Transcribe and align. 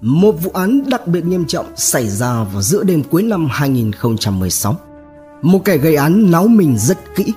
Một 0.00 0.32
vụ 0.42 0.50
án 0.54 0.90
đặc 0.90 1.06
biệt 1.06 1.24
nghiêm 1.24 1.44
trọng 1.44 1.66
xảy 1.76 2.08
ra 2.08 2.44
vào 2.52 2.62
giữa 2.62 2.82
đêm 2.82 3.02
cuối 3.02 3.22
năm 3.22 3.48
2016. 3.50 4.76
Một 5.42 5.64
kẻ 5.64 5.76
gây 5.76 5.96
án 5.96 6.30
náo 6.30 6.46
mình 6.46 6.78
rất 6.78 6.98
kỹ, 7.16 7.32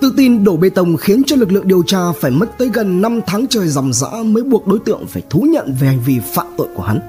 tự 0.00 0.14
tin 0.16 0.44
đổ 0.44 0.56
bê 0.56 0.70
tông 0.70 0.96
khiến 0.96 1.22
cho 1.26 1.36
lực 1.36 1.52
lượng 1.52 1.68
điều 1.68 1.82
tra 1.82 1.98
phải 2.20 2.30
mất 2.30 2.58
tới 2.58 2.70
gần 2.74 3.02
5 3.02 3.20
tháng 3.26 3.46
trời 3.50 3.68
ròng 3.68 3.92
dã 3.92 4.08
mới 4.24 4.42
buộc 4.42 4.66
đối 4.66 4.78
tượng 4.78 5.06
phải 5.06 5.22
thú 5.30 5.40
nhận 5.40 5.74
về 5.80 5.86
hành 5.86 6.00
vi 6.00 6.20
phạm 6.34 6.46
tội 6.56 6.68
của 6.74 6.82
hắn. 6.82 7.00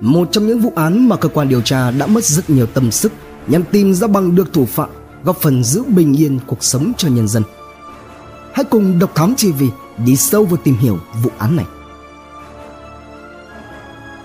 Một 0.00 0.28
trong 0.32 0.46
những 0.46 0.60
vụ 0.60 0.72
án 0.76 1.08
mà 1.08 1.16
cơ 1.16 1.28
quan 1.28 1.48
điều 1.48 1.62
tra 1.62 1.90
đã 1.90 2.06
mất 2.06 2.24
rất 2.24 2.50
nhiều 2.50 2.66
tâm 2.66 2.90
sức 2.90 3.12
nhằm 3.46 3.62
tìm 3.72 3.94
ra 3.94 4.06
bằng 4.06 4.34
được 4.34 4.52
thủ 4.52 4.66
phạm, 4.66 4.88
góp 5.24 5.36
phần 5.40 5.64
giữ 5.64 5.82
bình 5.82 6.20
yên 6.20 6.38
cuộc 6.46 6.64
sống 6.64 6.92
cho 6.96 7.08
nhân 7.08 7.28
dân. 7.28 7.42
Hãy 8.52 8.64
cùng 8.64 8.98
Độc 8.98 9.14
Thám 9.14 9.34
TV 9.34 9.64
đi 10.06 10.16
sâu 10.16 10.44
vào 10.44 10.56
tìm 10.64 10.76
hiểu 10.76 10.98
vụ 11.22 11.30
án 11.38 11.56
này. 11.56 11.66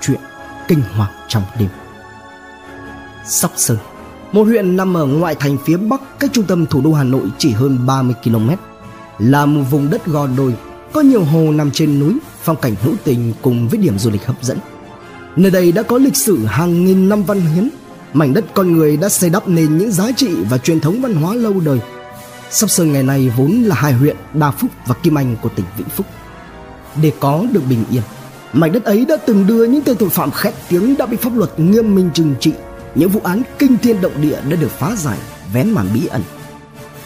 Chuyện 0.08 0.20
kinh 0.68 0.82
hoàng 0.82 1.12
trong 1.28 1.44
đêm. 1.60 1.70
Sóc 3.26 3.52
Sơn 3.56 3.78
Một 4.32 4.44
huyện 4.44 4.78
nằm 4.78 4.98
ở 4.98 5.06
ngoại 5.06 5.36
thành 5.36 5.58
phía 5.66 5.78
bắc 5.78 6.20
cách 6.20 6.30
trung 6.34 6.46
tâm 6.46 6.66
thủ 6.66 6.82
đô 6.82 6.94
Hà 6.94 7.04
Nội 7.04 7.28
chỉ 7.38 7.52
hơn 7.52 7.86
30 7.86 8.16
km 8.24 8.50
Là 9.20 9.46
một 9.46 9.62
vùng 9.70 9.90
đất 9.90 10.06
gò 10.06 10.28
đồi 10.28 10.56
Có 10.94 11.02
nhiều 11.02 11.24
hồ 11.24 11.52
nằm 11.52 11.72
trên 11.72 12.00
núi 12.00 12.18
Phong 12.44 12.56
cảnh 12.56 12.76
hữu 12.82 12.94
tình 13.04 13.34
cùng 13.42 13.68
với 13.68 13.80
điểm 13.80 14.00
du 14.00 14.10
lịch 14.10 14.26
hấp 14.26 14.44
dẫn. 14.44 14.58
Nơi 15.36 15.52
đây 15.52 15.72
đã 15.72 15.84
có 15.84 15.98
lịch 15.98 16.16
sử 16.16 16.46
hàng 16.46 16.86
nghìn 16.86 17.10
năm 17.10 17.24
văn 17.24 17.42
hiến 17.42 17.70
Mảnh 18.14 18.34
đất 18.34 18.46
con 18.54 18.74
người 18.74 18.98
đã 18.98 19.10
xây 19.10 19.30
đắp 19.30 19.48
nên 19.48 19.78
những 19.78 19.92
giá 19.92 20.12
trị 20.16 20.30
và 20.50 20.58
truyền 20.58 20.80
thống 20.80 21.02
văn 21.02 21.16
hóa 21.16 21.36
lâu 21.36 21.60
đời. 21.60 21.80
Sóc 22.50 22.70
Sơn 22.70 22.94
ngày 22.94 23.04
nay 23.04 23.32
vốn 23.38 23.52
là 23.52 23.76
hai 23.76 23.94
huyện 23.94 24.18
Đa 24.34 24.52
Phúc 24.52 24.72
và 24.86 24.96
Kim 25.04 25.18
Anh 25.18 25.36
của 25.42 25.50
tỉnh 25.50 25.66
Vĩnh 25.78 25.90
Phúc. 25.90 26.06
Để 27.02 27.12
có 27.20 27.46
được 27.52 27.62
bình 27.70 27.84
yên, 27.92 28.02
mảnh 28.54 28.72
đất 28.72 28.84
ấy 28.84 29.06
đã 29.06 29.18
từng 29.18 29.48
đưa 29.48 29.66
những 29.66 29.82
tên 29.82 29.98
tội 29.98 30.10
phạm 30.10 30.32
khét 30.32 30.54
tiếng 30.70 30.98
đã 30.98 31.06
bị 31.06 31.18
pháp 31.18 31.36
luật 31.36 31.60
nghiêm 31.60 31.96
minh 31.96 32.10
trừng 32.14 32.36
trị. 32.40 32.54
Những 32.96 33.10
vụ 33.10 33.20
án 33.24 33.42
kinh 33.60 33.78
thiên 33.78 34.02
động 34.02 34.22
địa 34.22 34.40
đã 34.50 34.56
được 34.56 34.72
phá 34.72 34.96
giải, 34.98 35.18
vén 35.54 35.70
màn 35.70 35.88
bí 35.94 36.06
ẩn. 36.06 36.22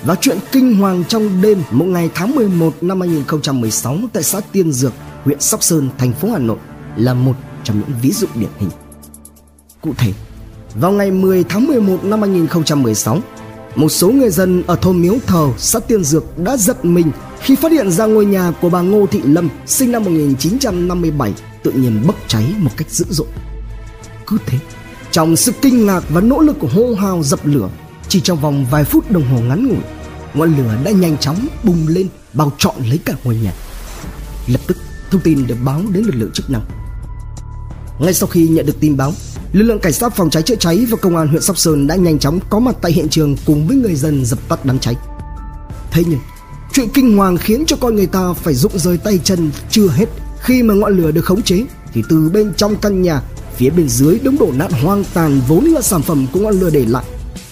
Và 0.03 0.15
chuyện 0.21 0.37
kinh 0.51 0.75
hoàng 0.75 1.03
trong 1.07 1.41
đêm 1.41 1.63
một 1.71 1.85
ngày 1.85 2.09
tháng 2.15 2.35
11 2.35 2.73
năm 2.81 3.01
2016 3.01 3.97
tại 4.13 4.23
xã 4.23 4.41
Tiên 4.51 4.71
Dược, 4.71 4.93
huyện 5.23 5.39
Sóc 5.39 5.63
Sơn, 5.63 5.89
thành 5.97 6.13
phố 6.13 6.31
Hà 6.31 6.39
Nội 6.39 6.57
là 6.95 7.13
một 7.13 7.33
trong 7.63 7.79
những 7.79 7.97
ví 8.01 8.11
dụ 8.11 8.27
điển 8.35 8.49
hình. 8.57 8.69
Cụ 9.81 9.93
thể, 9.97 10.13
vào 10.75 10.91
ngày 10.91 11.11
10 11.11 11.43
tháng 11.43 11.67
11 11.67 12.03
năm 12.03 12.21
2016, 12.21 13.19
một 13.75 13.89
số 13.89 14.11
người 14.11 14.29
dân 14.29 14.63
ở 14.67 14.75
thôn 14.75 15.01
Miếu 15.01 15.15
Thờ, 15.27 15.49
xã 15.57 15.79
Tiên 15.79 16.03
Dược 16.03 16.37
đã 16.37 16.57
giật 16.57 16.85
mình 16.85 17.11
khi 17.41 17.55
phát 17.55 17.71
hiện 17.71 17.91
ra 17.91 18.05
ngôi 18.05 18.25
nhà 18.25 18.51
của 18.61 18.69
bà 18.69 18.81
Ngô 18.81 19.05
Thị 19.05 19.21
Lâm 19.23 19.49
sinh 19.65 19.91
năm 19.91 20.03
1957 20.03 21.33
tự 21.63 21.71
nhiên 21.71 22.03
bốc 22.07 22.15
cháy 22.27 22.55
một 22.57 22.71
cách 22.77 22.89
dữ 22.89 23.05
dội. 23.09 23.27
Cứ 24.27 24.37
thế, 24.45 24.57
trong 25.11 25.35
sự 25.35 25.51
kinh 25.61 25.85
ngạc 25.85 26.03
và 26.09 26.21
nỗ 26.21 26.39
lực 26.41 26.59
của 26.59 26.67
hô 26.67 26.93
hào 26.93 27.23
dập 27.23 27.39
lửa, 27.43 27.69
chỉ 28.07 28.21
trong 28.21 28.39
vòng 28.41 28.65
vài 28.71 28.83
phút 28.83 29.11
đồng 29.11 29.23
hồ 29.23 29.39
ngắn 29.39 29.67
ngủi, 29.67 29.77
ngọn 30.33 30.57
lửa 30.57 30.77
đã 30.83 30.91
nhanh 30.91 31.17
chóng 31.17 31.47
bùng 31.63 31.87
lên 31.87 32.07
bao 32.33 32.51
trọn 32.57 32.75
lấy 32.89 32.99
cả 33.05 33.13
ngôi 33.23 33.35
nhà. 33.35 33.53
Lập 34.47 34.61
tức, 34.67 34.77
thông 35.11 35.21
tin 35.21 35.47
được 35.47 35.57
báo 35.65 35.81
đến 35.91 36.03
lực 36.03 36.15
lượng 36.15 36.31
chức 36.33 36.49
năng. 36.49 36.61
Ngay 37.99 38.13
sau 38.13 38.27
khi 38.27 38.47
nhận 38.47 38.65
được 38.65 38.79
tin 38.79 38.97
báo, 38.97 39.13
lực 39.53 39.63
lượng 39.63 39.79
cảnh 39.79 39.93
sát 39.93 40.15
phòng 40.15 40.29
cháy 40.29 40.43
chữa 40.43 40.55
cháy 40.55 40.85
và 40.89 40.97
công 40.97 41.17
an 41.17 41.27
huyện 41.27 41.41
Sóc 41.41 41.57
Sơn 41.57 41.87
đã 41.87 41.95
nhanh 41.95 42.19
chóng 42.19 42.39
có 42.49 42.59
mặt 42.59 42.75
tại 42.81 42.91
hiện 42.91 43.09
trường 43.09 43.35
cùng 43.45 43.67
với 43.67 43.77
người 43.77 43.95
dân 43.95 44.25
dập 44.25 44.39
tắt 44.49 44.65
đám 44.65 44.79
cháy. 44.79 44.95
Thế 45.91 46.03
nhưng, 46.07 46.19
chuyện 46.73 46.89
kinh 46.93 47.17
hoàng 47.17 47.37
khiến 47.37 47.63
cho 47.67 47.75
con 47.75 47.95
người 47.95 48.07
ta 48.07 48.33
phải 48.33 48.53
rụng 48.53 48.79
rời 48.79 48.97
tay 48.97 49.19
chân 49.23 49.51
chưa 49.69 49.87
hết. 49.87 50.05
Khi 50.39 50.63
mà 50.63 50.73
ngọn 50.73 50.97
lửa 50.97 51.11
được 51.11 51.25
khống 51.25 51.41
chế 51.41 51.63
thì 51.93 52.03
từ 52.09 52.29
bên 52.29 52.53
trong 52.57 52.75
căn 52.75 53.01
nhà 53.01 53.21
phía 53.55 53.69
bên 53.69 53.89
dưới 53.89 54.19
đống 54.19 54.37
đổ 54.39 54.51
nát 54.55 54.71
hoang 54.71 55.03
tàn 55.13 55.41
vốn 55.47 55.65
là 55.65 55.81
sản 55.81 56.01
phẩm 56.01 56.27
của 56.33 56.39
ngọn 56.39 56.59
lửa 56.59 56.69
để 56.69 56.85
lại. 56.85 57.05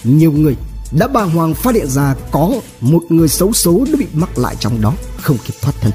Nhiều 0.04 0.32
người 0.32 0.56
đã 0.98 1.08
bàng 1.08 1.30
hoàng 1.30 1.54
phát 1.54 1.74
hiện 1.74 1.86
ra 1.86 2.14
có 2.30 2.50
một 2.80 3.02
người 3.08 3.28
xấu 3.28 3.52
số 3.52 3.84
đã 3.86 3.96
bị 3.98 4.06
mắc 4.12 4.38
lại 4.38 4.56
trong 4.60 4.80
đó 4.80 4.94
không 5.16 5.36
kịp 5.46 5.54
thoát 5.62 5.72
thân. 5.80 5.92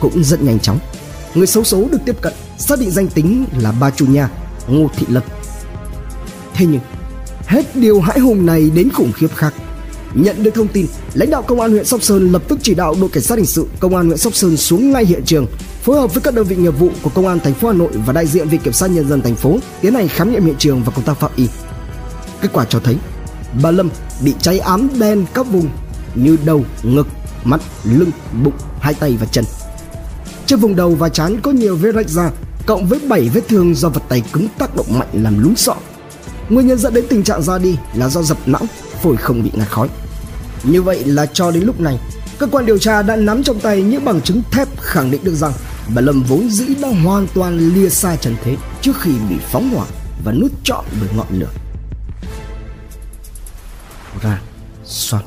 Cũng 0.00 0.24
rất 0.24 0.42
nhanh 0.42 0.58
chóng 0.60 0.78
người 1.34 1.46
xấu 1.46 1.64
số 1.64 1.88
được 1.92 1.98
tiếp 2.06 2.16
cận 2.20 2.32
xác 2.58 2.80
định 2.80 2.90
danh 2.90 3.08
tính 3.08 3.44
là 3.58 3.72
bà 3.80 3.90
chủ 3.90 4.06
nhà 4.06 4.30
Ngô 4.68 4.90
Thị 4.96 5.06
Lập 5.08 5.24
Thế 6.54 6.66
nhưng, 6.66 6.80
hết 7.46 7.76
điều 7.76 8.00
hãi 8.00 8.18
hùng 8.18 8.46
này 8.46 8.70
đến 8.74 8.90
khủng 8.90 9.12
khiếp 9.12 9.28
khác. 9.34 9.54
Nhận 10.18 10.42
được 10.42 10.54
thông 10.54 10.68
tin, 10.68 10.86
lãnh 11.14 11.30
đạo 11.30 11.42
công 11.42 11.60
an 11.60 11.70
huyện 11.70 11.84
Sóc 11.84 12.02
Sơn 12.02 12.32
lập 12.32 12.42
tức 12.48 12.58
chỉ 12.62 12.74
đạo 12.74 12.94
đội 13.00 13.10
cảnh 13.10 13.22
sát 13.22 13.36
hình 13.36 13.46
sự 13.46 13.66
công 13.80 13.96
an 13.96 14.06
huyện 14.06 14.18
Sóc 14.18 14.34
Sơn 14.34 14.56
xuống 14.56 14.92
ngay 14.92 15.04
hiện 15.04 15.22
trường, 15.24 15.46
phối 15.82 16.00
hợp 16.00 16.14
với 16.14 16.20
các 16.20 16.34
đơn 16.34 16.46
vị 16.46 16.56
nghiệp 16.56 16.78
vụ 16.78 16.90
của 17.02 17.10
công 17.10 17.26
an 17.26 17.38
thành 17.40 17.54
phố 17.54 17.68
Hà 17.68 17.74
Nội 17.74 17.90
và 18.06 18.12
đại 18.12 18.26
diện 18.26 18.48
viện 18.48 18.60
kiểm 18.60 18.72
sát 18.72 18.90
nhân 18.90 19.08
dân 19.08 19.22
thành 19.22 19.34
phố 19.34 19.58
tiến 19.80 19.94
hành 19.94 20.08
khám 20.08 20.32
nghiệm 20.32 20.44
hiện 20.44 20.54
trường 20.58 20.82
và 20.82 20.92
công 20.96 21.04
tác 21.04 21.20
pháp 21.20 21.36
y. 21.36 21.46
Kết 22.40 22.48
quả 22.52 22.64
cho 22.68 22.80
thấy, 22.80 22.96
bà 23.62 23.70
Lâm 23.70 23.90
bị 24.24 24.34
cháy 24.40 24.58
ám 24.58 24.88
đen 25.00 25.24
các 25.34 25.46
vùng 25.46 25.68
như 26.14 26.36
đầu, 26.44 26.64
ngực, 26.82 27.06
mắt, 27.44 27.60
lưng, 27.84 28.10
bụng, 28.44 28.54
hai 28.80 28.94
tay 28.94 29.16
và 29.20 29.26
chân. 29.26 29.44
Trên 30.46 30.58
vùng 30.58 30.76
đầu 30.76 30.94
và 30.94 31.08
trán 31.08 31.40
có 31.40 31.50
nhiều 31.50 31.76
vết 31.76 31.92
rách 31.94 32.08
da 32.08 32.30
cộng 32.66 32.86
với 32.86 33.00
7 33.08 33.28
vết 33.34 33.48
thương 33.48 33.74
do 33.74 33.88
vật 33.88 34.02
tay 34.08 34.22
cứng 34.32 34.48
tác 34.58 34.76
động 34.76 34.98
mạnh 34.98 35.08
làm 35.12 35.42
lún 35.42 35.56
sọ. 35.56 35.74
Nguyên 36.48 36.66
nhân 36.66 36.78
dẫn 36.78 36.94
đến 36.94 37.04
tình 37.08 37.22
trạng 37.22 37.42
ra 37.42 37.58
đi 37.58 37.76
là 37.94 38.08
do 38.08 38.22
dập 38.22 38.38
não, 38.46 38.62
phổi 39.02 39.16
không 39.16 39.42
bị 39.42 39.50
ngạt 39.54 39.68
khói. 39.68 39.88
Như 40.64 40.82
vậy 40.82 41.04
là 41.04 41.26
cho 41.26 41.50
đến 41.50 41.62
lúc 41.62 41.80
này, 41.80 41.98
cơ 42.38 42.46
quan 42.46 42.66
điều 42.66 42.78
tra 42.78 43.02
đã 43.02 43.16
nắm 43.16 43.42
trong 43.42 43.60
tay 43.60 43.82
những 43.82 44.04
bằng 44.04 44.20
chứng 44.20 44.42
thép 44.50 44.68
khẳng 44.80 45.10
định 45.10 45.24
được 45.24 45.34
rằng 45.34 45.52
bà 45.94 46.02
Lâm 46.02 46.22
vốn 46.22 46.50
dĩ 46.50 46.74
đã 46.82 46.88
hoàn 47.04 47.26
toàn 47.34 47.58
lìa 47.58 47.88
xa 47.88 48.16
trần 48.16 48.36
thế 48.44 48.56
trước 48.82 49.00
khi 49.00 49.10
bị 49.28 49.36
phóng 49.52 49.70
hỏa 49.70 49.86
và 50.24 50.32
nút 50.32 50.52
trọn 50.64 50.84
bởi 51.00 51.08
ngọn 51.16 51.26
lửa. 51.30 51.50
Ra, 54.22 54.40
soạn. 54.84 55.24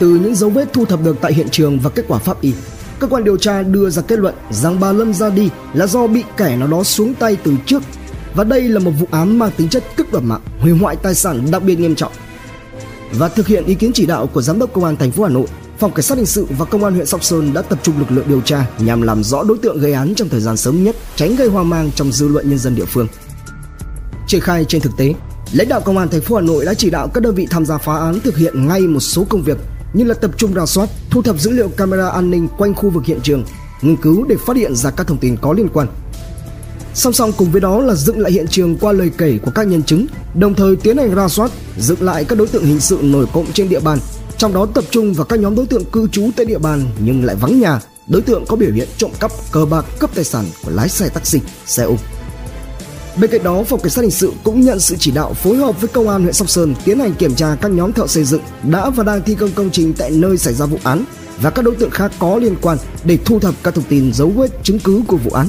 Từ 0.00 0.08
những 0.08 0.34
dấu 0.34 0.50
vết 0.50 0.72
thu 0.72 0.84
thập 0.84 1.04
được 1.04 1.16
tại 1.20 1.32
hiện 1.32 1.48
trường 1.50 1.78
và 1.78 1.90
kết 1.90 2.04
quả 2.08 2.18
pháp 2.18 2.40
y, 2.40 2.52
cơ 2.98 3.06
quan 3.06 3.24
điều 3.24 3.36
tra 3.36 3.62
đưa 3.62 3.90
ra 3.90 4.02
kết 4.02 4.18
luận 4.18 4.34
rằng 4.50 4.80
bà 4.80 4.92
Lâm 4.92 5.14
ra 5.14 5.30
đi 5.30 5.48
là 5.74 5.86
do 5.86 6.06
bị 6.06 6.24
kẻ 6.36 6.56
nào 6.56 6.68
đó 6.68 6.82
xuống 6.82 7.14
tay 7.14 7.36
từ 7.44 7.54
trước 7.66 7.82
và 8.34 8.44
đây 8.44 8.62
là 8.62 8.80
một 8.80 8.90
vụ 8.90 9.06
án 9.10 9.38
mang 9.38 9.50
tính 9.56 9.68
chất 9.68 9.84
cướp 9.96 10.12
đoạt 10.12 10.24
mạng, 10.24 10.40
hủy 10.60 10.72
hoại 10.72 10.96
tài 10.96 11.14
sản 11.14 11.50
đặc 11.50 11.62
biệt 11.62 11.78
nghiêm 11.78 11.94
trọng. 11.94 12.12
Và 13.12 13.28
thực 13.28 13.46
hiện 13.46 13.64
ý 13.64 13.74
kiến 13.74 13.90
chỉ 13.94 14.06
đạo 14.06 14.26
của 14.26 14.42
giám 14.42 14.58
đốc 14.58 14.72
công 14.72 14.84
an 14.84 14.96
thành 14.96 15.10
phố 15.10 15.22
Hà 15.22 15.28
Nội, 15.28 15.46
phòng 15.78 15.92
cảnh 15.94 16.02
sát 16.02 16.18
hình 16.18 16.26
sự 16.26 16.46
và 16.58 16.64
công 16.64 16.84
an 16.84 16.94
huyện 16.94 17.06
Sóc 17.06 17.24
Sơn 17.24 17.54
đã 17.54 17.62
tập 17.62 17.78
trung 17.82 17.98
lực 17.98 18.10
lượng 18.10 18.24
điều 18.28 18.40
tra 18.40 18.66
nhằm 18.78 19.02
làm 19.02 19.24
rõ 19.24 19.42
đối 19.42 19.58
tượng 19.58 19.78
gây 19.78 19.92
án 19.92 20.14
trong 20.14 20.28
thời 20.28 20.40
gian 20.40 20.56
sớm 20.56 20.84
nhất, 20.84 20.96
tránh 21.16 21.36
gây 21.36 21.48
hoang 21.48 21.68
mang 21.68 21.90
trong 21.94 22.12
dư 22.12 22.28
luận 22.28 22.48
nhân 22.50 22.58
dân 22.58 22.74
địa 22.74 22.84
phương. 22.84 23.06
Triển 24.26 24.40
khai 24.40 24.64
trên 24.64 24.80
thực 24.80 24.96
tế, 24.96 25.14
lãnh 25.52 25.68
đạo 25.68 25.80
công 25.80 25.98
an 25.98 26.08
thành 26.08 26.20
phố 26.20 26.36
Hà 26.36 26.42
Nội 26.42 26.64
đã 26.64 26.74
chỉ 26.74 26.90
đạo 26.90 27.08
các 27.08 27.22
đơn 27.22 27.34
vị 27.34 27.46
tham 27.50 27.66
gia 27.66 27.78
phá 27.78 27.98
án 27.98 28.20
thực 28.20 28.36
hiện 28.36 28.66
ngay 28.66 28.80
một 28.80 29.00
số 29.00 29.26
công 29.28 29.42
việc 29.42 29.58
như 29.92 30.04
là 30.04 30.14
tập 30.14 30.30
trung 30.36 30.54
rà 30.54 30.66
soát, 30.66 30.88
thu 31.10 31.22
thập 31.22 31.40
dữ 31.40 31.50
liệu 31.50 31.68
camera 31.68 32.08
an 32.08 32.30
ninh 32.30 32.48
quanh 32.58 32.74
khu 32.74 32.90
vực 32.90 33.04
hiện 33.04 33.20
trường, 33.22 33.44
nghiên 33.82 33.96
cứu 33.96 34.24
để 34.28 34.36
phát 34.46 34.56
hiện 34.56 34.74
ra 34.76 34.90
các 34.90 35.06
thông 35.06 35.18
tin 35.18 35.36
có 35.36 35.52
liên 35.52 35.68
quan. 35.68 35.88
Song 36.94 37.12
song 37.12 37.32
cùng 37.36 37.50
với 37.50 37.60
đó 37.60 37.80
là 37.80 37.94
dựng 37.94 38.18
lại 38.18 38.32
hiện 38.32 38.46
trường 38.48 38.76
qua 38.76 38.92
lời 38.92 39.10
kể 39.18 39.38
của 39.42 39.50
các 39.50 39.66
nhân 39.66 39.82
chứng, 39.82 40.06
đồng 40.34 40.54
thời 40.54 40.76
tiến 40.76 40.96
hành 40.96 41.14
ra 41.14 41.28
soát, 41.28 41.50
dựng 41.78 42.02
lại 42.02 42.24
các 42.24 42.38
đối 42.38 42.46
tượng 42.48 42.64
hình 42.64 42.80
sự 42.80 42.98
nổi 43.02 43.26
cộng 43.32 43.52
trên 43.52 43.68
địa 43.68 43.80
bàn, 43.80 43.98
trong 44.38 44.54
đó 44.54 44.66
tập 44.74 44.84
trung 44.90 45.14
vào 45.14 45.24
các 45.26 45.38
nhóm 45.38 45.54
đối 45.56 45.66
tượng 45.66 45.84
cư 45.84 46.08
trú 46.08 46.30
tại 46.36 46.46
địa 46.46 46.58
bàn 46.58 46.84
nhưng 47.04 47.24
lại 47.24 47.36
vắng 47.36 47.60
nhà, 47.60 47.80
đối 48.08 48.22
tượng 48.22 48.44
có 48.46 48.56
biểu 48.56 48.72
hiện 48.72 48.88
trộm 48.96 49.10
cắp, 49.20 49.32
cờ 49.52 49.64
bạc, 49.64 49.84
cướp 49.98 50.14
tài 50.14 50.24
sản 50.24 50.44
của 50.64 50.70
lái 50.70 50.88
xe 50.88 51.08
taxi, 51.08 51.38
xe 51.66 51.82
ôm. 51.82 51.96
Bên 53.20 53.30
cạnh 53.30 53.42
đó, 53.42 53.62
phòng 53.62 53.80
cảnh 53.80 53.90
sát 53.90 54.02
hình 54.02 54.10
sự 54.10 54.32
cũng 54.44 54.60
nhận 54.60 54.80
sự 54.80 54.96
chỉ 54.98 55.10
đạo 55.10 55.34
phối 55.34 55.56
hợp 55.56 55.80
với 55.80 55.88
công 55.88 56.08
an 56.08 56.22
huyện 56.22 56.34
Sóc 56.34 56.50
Sơn 56.50 56.74
tiến 56.84 56.98
hành 56.98 57.14
kiểm 57.14 57.34
tra 57.34 57.56
các 57.60 57.70
nhóm 57.70 57.92
thợ 57.92 58.06
xây 58.06 58.24
dựng 58.24 58.42
đã 58.70 58.90
và 58.90 59.04
đang 59.04 59.22
thi 59.22 59.34
công 59.34 59.50
công 59.50 59.70
trình 59.70 59.94
tại 59.98 60.10
nơi 60.10 60.36
xảy 60.38 60.54
ra 60.54 60.66
vụ 60.66 60.78
án 60.82 61.04
và 61.42 61.50
các 61.50 61.64
đối 61.64 61.74
tượng 61.76 61.90
khác 61.90 62.12
có 62.18 62.36
liên 62.36 62.56
quan 62.62 62.78
để 63.04 63.18
thu 63.24 63.40
thập 63.40 63.54
các 63.62 63.74
thông 63.74 63.84
tin 63.84 64.12
dấu 64.12 64.28
vết 64.28 64.50
chứng 64.62 64.78
cứ 64.78 65.02
của 65.06 65.16
vụ 65.16 65.30
án. 65.30 65.48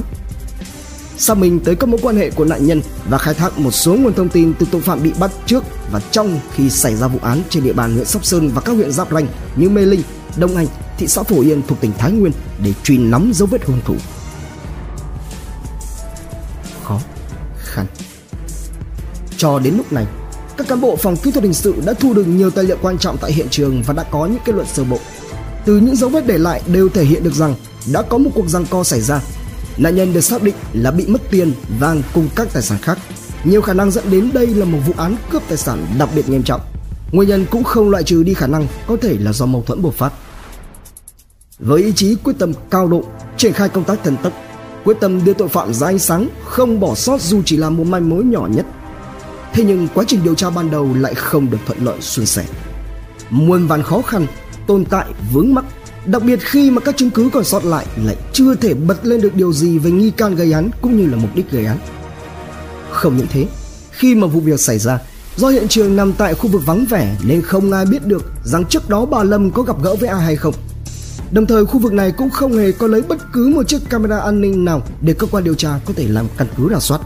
Xác 1.22 1.38
minh 1.38 1.60
tới 1.60 1.74
các 1.74 1.88
mối 1.88 2.00
quan 2.02 2.16
hệ 2.16 2.30
của 2.30 2.44
nạn 2.44 2.66
nhân 2.66 2.82
và 3.08 3.18
khai 3.18 3.34
thác 3.34 3.58
một 3.58 3.70
số 3.70 3.94
nguồn 3.94 4.14
thông 4.14 4.28
tin 4.28 4.54
từ 4.58 4.66
tội 4.70 4.80
phạm 4.80 5.02
bị 5.02 5.12
bắt 5.20 5.30
trước 5.46 5.64
và 5.92 6.00
trong 6.10 6.40
khi 6.54 6.70
xảy 6.70 6.96
ra 6.96 7.06
vụ 7.06 7.18
án 7.22 7.42
trên 7.50 7.64
địa 7.64 7.72
bàn 7.72 7.94
huyện 7.94 8.06
Sóc 8.06 8.24
Sơn 8.24 8.50
và 8.54 8.60
các 8.60 8.72
huyện 8.72 8.92
giáp 8.92 9.12
ranh 9.12 9.26
như 9.56 9.68
Mê 9.68 9.82
Linh, 9.82 10.02
Đông 10.36 10.56
Anh, 10.56 10.66
thị 10.98 11.06
xã 11.06 11.22
Phổ 11.22 11.40
Yên 11.40 11.62
thuộc 11.68 11.80
tỉnh 11.80 11.92
Thái 11.98 12.12
Nguyên 12.12 12.32
để 12.64 12.72
truy 12.82 12.98
nắm 12.98 13.32
dấu 13.34 13.46
vết 13.46 13.64
hung 13.64 13.80
thủ. 13.84 13.94
Khó 16.84 17.00
khăn. 17.58 17.86
Cho 19.36 19.58
đến 19.58 19.76
lúc 19.76 19.92
này, 19.92 20.06
các 20.56 20.68
cán 20.68 20.80
bộ 20.80 20.96
phòng 20.96 21.16
kỹ 21.16 21.30
thuật 21.30 21.44
hình 21.44 21.54
sự 21.54 21.74
đã 21.86 21.92
thu 21.92 22.14
được 22.14 22.28
nhiều 22.28 22.50
tài 22.50 22.64
liệu 22.64 22.76
quan 22.82 22.98
trọng 22.98 23.18
tại 23.18 23.32
hiện 23.32 23.46
trường 23.50 23.82
và 23.86 23.94
đã 23.94 24.02
có 24.02 24.26
những 24.26 24.42
kết 24.44 24.54
luận 24.54 24.66
sơ 24.66 24.84
bộ. 24.84 24.98
Từ 25.64 25.78
những 25.78 25.96
dấu 25.96 26.10
vết 26.10 26.26
để 26.26 26.38
lại 26.38 26.62
đều 26.66 26.88
thể 26.88 27.04
hiện 27.04 27.22
được 27.22 27.34
rằng 27.34 27.54
đã 27.92 28.02
có 28.02 28.18
một 28.18 28.30
cuộc 28.34 28.48
giằng 28.48 28.66
co 28.70 28.84
xảy 28.84 29.00
ra. 29.00 29.20
Nạn 29.76 29.96
nhân 29.96 30.12
được 30.12 30.20
xác 30.20 30.42
định 30.42 30.54
là 30.72 30.90
bị 30.90 31.06
mất 31.06 31.30
tiền, 31.30 31.52
vàng 31.78 32.02
cùng 32.14 32.28
các 32.36 32.48
tài 32.52 32.62
sản 32.62 32.78
khác. 32.82 32.98
Nhiều 33.44 33.62
khả 33.62 33.72
năng 33.72 33.90
dẫn 33.90 34.04
đến 34.10 34.30
đây 34.34 34.46
là 34.46 34.64
một 34.64 34.78
vụ 34.86 34.94
án 34.96 35.16
cướp 35.30 35.42
tài 35.48 35.56
sản 35.58 35.86
đặc 35.98 36.08
biệt 36.14 36.28
nghiêm 36.28 36.42
trọng. 36.42 36.60
Nguyên 37.12 37.28
nhân 37.28 37.46
cũng 37.50 37.64
không 37.64 37.90
loại 37.90 38.04
trừ 38.04 38.22
đi 38.22 38.34
khả 38.34 38.46
năng 38.46 38.66
có 38.86 38.96
thể 38.96 39.16
là 39.20 39.32
do 39.32 39.46
mâu 39.46 39.62
thuẫn 39.66 39.82
bộc 39.82 39.94
phát. 39.94 40.12
Với 41.58 41.82
ý 41.82 41.92
chí 41.92 42.14
quyết 42.24 42.32
tâm 42.38 42.52
cao 42.70 42.88
độ, 42.88 43.04
triển 43.36 43.52
khai 43.52 43.68
công 43.68 43.84
tác 43.84 43.98
thần 44.04 44.16
tốc, 44.22 44.32
quyết 44.84 44.96
tâm 45.00 45.24
đưa 45.24 45.32
tội 45.32 45.48
phạm 45.48 45.74
ra 45.74 45.86
ánh 45.86 45.98
sáng, 45.98 46.28
không 46.44 46.80
bỏ 46.80 46.94
sót 46.94 47.20
dù 47.20 47.42
chỉ 47.44 47.56
là 47.56 47.70
một 47.70 47.86
manh 47.86 48.08
mối 48.10 48.24
nhỏ 48.24 48.48
nhất. 48.54 48.66
Thế 49.52 49.64
nhưng 49.64 49.88
quá 49.94 50.04
trình 50.08 50.24
điều 50.24 50.34
tra 50.34 50.50
ban 50.50 50.70
đầu 50.70 50.94
lại 50.94 51.14
không 51.14 51.50
được 51.50 51.58
thuận 51.66 51.84
lợi 51.84 52.00
suôn 52.00 52.26
sẻ. 52.26 52.44
Muôn 53.30 53.66
vàn 53.66 53.82
khó 53.82 54.02
khăn, 54.02 54.26
tồn 54.66 54.84
tại 54.84 55.06
vướng 55.32 55.54
mắc, 55.54 55.64
đặc 56.06 56.22
biệt 56.22 56.38
khi 56.42 56.70
mà 56.70 56.80
các 56.80 56.96
chứng 56.96 57.10
cứ 57.10 57.30
còn 57.32 57.44
sót 57.44 57.64
lại 57.64 57.86
lại 58.04 58.16
chưa 58.32 58.54
thể 58.54 58.74
bật 58.74 59.06
lên 59.06 59.20
được 59.20 59.34
điều 59.34 59.52
gì 59.52 59.78
về 59.78 59.90
nghi 59.90 60.10
can 60.10 60.34
gây 60.34 60.52
án 60.52 60.70
cũng 60.80 60.96
như 60.96 61.06
là 61.06 61.16
mục 61.16 61.30
đích 61.34 61.50
gây 61.50 61.66
án. 61.66 61.78
Không 62.90 63.16
những 63.16 63.26
thế, 63.30 63.46
khi 63.90 64.14
mà 64.14 64.26
vụ 64.26 64.40
việc 64.40 64.60
xảy 64.60 64.78
ra, 64.78 64.98
do 65.36 65.48
hiện 65.48 65.68
trường 65.68 65.96
nằm 65.96 66.12
tại 66.12 66.34
khu 66.34 66.48
vực 66.48 66.62
vắng 66.66 66.86
vẻ 66.90 67.16
nên 67.24 67.42
không 67.42 67.72
ai 67.72 67.86
biết 67.86 68.06
được 68.06 68.24
rằng 68.44 68.64
trước 68.64 68.88
đó 68.88 69.06
bà 69.06 69.22
Lâm 69.22 69.50
có 69.50 69.62
gặp 69.62 69.76
gỡ 69.82 69.94
với 69.94 70.08
ai 70.08 70.20
hay 70.22 70.36
không. 70.36 70.54
Đồng 71.32 71.46
thời 71.46 71.66
khu 71.66 71.78
vực 71.78 71.92
này 71.92 72.12
cũng 72.12 72.30
không 72.30 72.56
hề 72.56 72.72
có 72.72 72.86
lấy 72.86 73.02
bất 73.02 73.18
cứ 73.32 73.52
một 73.54 73.68
chiếc 73.68 73.78
camera 73.90 74.18
an 74.18 74.40
ninh 74.40 74.64
nào 74.64 74.82
để 75.00 75.14
cơ 75.14 75.26
quan 75.26 75.44
điều 75.44 75.54
tra 75.54 75.80
có 75.84 75.92
thể 75.96 76.08
làm 76.08 76.26
căn 76.38 76.46
cứ 76.56 76.68
rà 76.70 76.80
soát. 76.80 77.00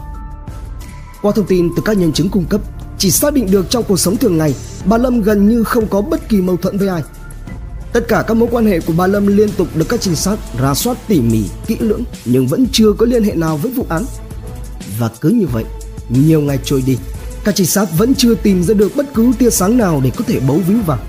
Qua 1.21 1.31
thông 1.35 1.45
tin 1.45 1.69
từ 1.75 1.81
các 1.85 1.97
nhân 1.97 2.13
chứng 2.13 2.29
cung 2.29 2.45
cấp, 2.45 2.61
chỉ 2.97 3.11
xác 3.11 3.33
định 3.33 3.51
được 3.51 3.69
trong 3.69 3.83
cuộc 3.83 3.99
sống 3.99 4.17
thường 4.17 4.37
ngày, 4.37 4.55
bà 4.85 4.97
Lâm 4.97 5.21
gần 5.21 5.49
như 5.49 5.63
không 5.63 5.87
có 5.87 6.01
bất 6.01 6.29
kỳ 6.29 6.41
mâu 6.41 6.57
thuẫn 6.57 6.77
với 6.77 6.87
ai. 6.87 7.03
Tất 7.93 8.07
cả 8.07 8.23
các 8.27 8.33
mối 8.33 8.49
quan 8.51 8.65
hệ 8.65 8.79
của 8.79 8.93
bà 8.97 9.07
Lâm 9.07 9.27
liên 9.27 9.49
tục 9.57 9.67
được 9.75 9.89
các 9.89 10.01
trinh 10.01 10.15
sát 10.15 10.37
ra 10.59 10.73
soát 10.73 10.97
tỉ 11.07 11.21
mỉ, 11.21 11.43
kỹ 11.67 11.77
lưỡng 11.79 12.03
nhưng 12.25 12.47
vẫn 12.47 12.67
chưa 12.71 12.93
có 12.97 13.05
liên 13.05 13.23
hệ 13.23 13.33
nào 13.33 13.57
với 13.57 13.71
vụ 13.71 13.85
án. 13.89 14.05
Và 14.99 15.09
cứ 15.21 15.29
như 15.29 15.47
vậy, 15.47 15.63
nhiều 16.09 16.41
ngày 16.41 16.59
trôi 16.63 16.83
đi, 16.85 16.97
các 17.43 17.55
trinh 17.55 17.67
sát 17.67 17.87
vẫn 17.97 18.15
chưa 18.15 18.35
tìm 18.35 18.63
ra 18.63 18.73
được 18.73 18.95
bất 18.95 19.13
cứ 19.13 19.31
tia 19.39 19.49
sáng 19.49 19.77
nào 19.77 20.01
để 20.03 20.11
có 20.15 20.23
thể 20.27 20.39
bấu 20.39 20.57
víu 20.57 20.77
vào. 20.85 20.99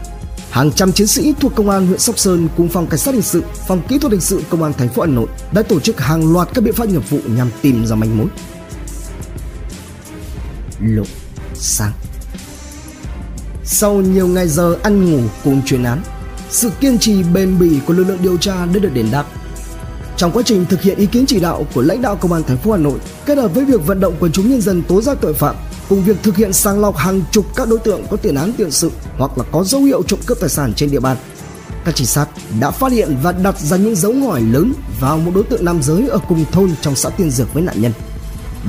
Hàng 0.50 0.72
trăm 0.72 0.92
chiến 0.92 1.06
sĩ 1.06 1.34
thuộc 1.40 1.54
công 1.54 1.70
an 1.70 1.86
huyện 1.86 1.98
Sóc 1.98 2.18
Sơn 2.18 2.48
cùng 2.56 2.68
phòng 2.68 2.86
cảnh 2.86 2.98
sát 2.98 3.14
hình 3.14 3.22
sự, 3.22 3.42
phòng 3.68 3.82
kỹ 3.88 3.98
thuật 3.98 4.12
hình 4.12 4.20
sự 4.20 4.42
công 4.50 4.62
an 4.62 4.72
thành 4.78 4.88
phố 4.88 5.02
Hà 5.02 5.08
Nội 5.08 5.26
đã 5.52 5.62
tổ 5.62 5.80
chức 5.80 6.00
hàng 6.00 6.32
loạt 6.32 6.48
các 6.54 6.64
biện 6.64 6.74
pháp 6.74 6.88
nghiệp 6.88 7.10
vụ 7.10 7.18
nhằm 7.26 7.50
tìm 7.62 7.86
ra 7.86 7.96
manh 7.96 8.18
mối. 8.18 8.26
Lộ 10.80 11.02
sáng 11.54 11.92
Sau 13.64 13.94
nhiều 13.94 14.28
ngày 14.28 14.48
giờ 14.48 14.76
ăn 14.82 15.12
ngủ 15.12 15.20
cùng 15.44 15.62
chuyên 15.66 15.84
án, 15.84 16.02
sự 16.50 16.70
kiên 16.80 16.98
trì 16.98 17.22
bền 17.22 17.58
bỉ 17.58 17.80
của 17.86 17.92
lực 17.92 18.04
lượng 18.04 18.18
điều 18.22 18.36
tra 18.36 18.66
đã 18.66 18.78
được 18.80 18.94
đền 18.94 19.06
đáp. 19.12 19.24
Trong 20.16 20.32
quá 20.32 20.42
trình 20.46 20.64
thực 20.66 20.82
hiện 20.82 20.98
ý 20.98 21.06
kiến 21.06 21.24
chỉ 21.26 21.40
đạo 21.40 21.66
của 21.74 21.82
lãnh 21.82 22.02
đạo 22.02 22.16
công 22.16 22.32
an 22.32 22.42
thành 22.46 22.56
phố 22.56 22.72
Hà 22.72 22.78
Nội, 22.78 22.98
kết 23.26 23.38
hợp 23.38 23.54
với 23.54 23.64
việc 23.64 23.86
vận 23.86 24.00
động 24.00 24.14
quần 24.20 24.32
chúng 24.32 24.50
nhân 24.50 24.60
dân 24.60 24.82
tố 24.82 25.02
giác 25.02 25.18
tội 25.20 25.34
phạm 25.34 25.56
cùng 25.88 26.04
việc 26.04 26.16
thực 26.22 26.36
hiện 26.36 26.52
sàng 26.52 26.80
lọc 26.80 26.96
hàng 26.96 27.22
chục 27.30 27.46
các 27.56 27.68
đối 27.68 27.78
tượng 27.78 28.06
có 28.10 28.16
tiền 28.16 28.34
án 28.34 28.52
tiền 28.52 28.70
sự 28.70 28.90
hoặc 29.18 29.38
là 29.38 29.44
có 29.52 29.64
dấu 29.64 29.80
hiệu 29.80 30.02
trộm 30.02 30.20
cướp 30.26 30.40
tài 30.40 30.48
sản 30.48 30.72
trên 30.74 30.90
địa 30.90 31.00
bàn. 31.00 31.16
Các 31.84 31.96
trinh 31.96 32.06
sát 32.06 32.28
đã 32.60 32.70
phát 32.70 32.92
hiện 32.92 33.16
và 33.22 33.32
đặt 33.32 33.60
ra 33.60 33.76
những 33.76 33.96
dấu 33.96 34.14
hỏi 34.14 34.40
lớn 34.40 34.72
vào 35.00 35.18
một 35.18 35.32
đối 35.34 35.44
tượng 35.44 35.64
nam 35.64 35.82
giới 35.82 36.08
ở 36.08 36.18
cùng 36.28 36.44
thôn 36.52 36.70
trong 36.80 36.96
xã 36.96 37.10
Tiên 37.10 37.30
Dược 37.30 37.54
với 37.54 37.62
nạn 37.62 37.82
nhân. 37.82 37.92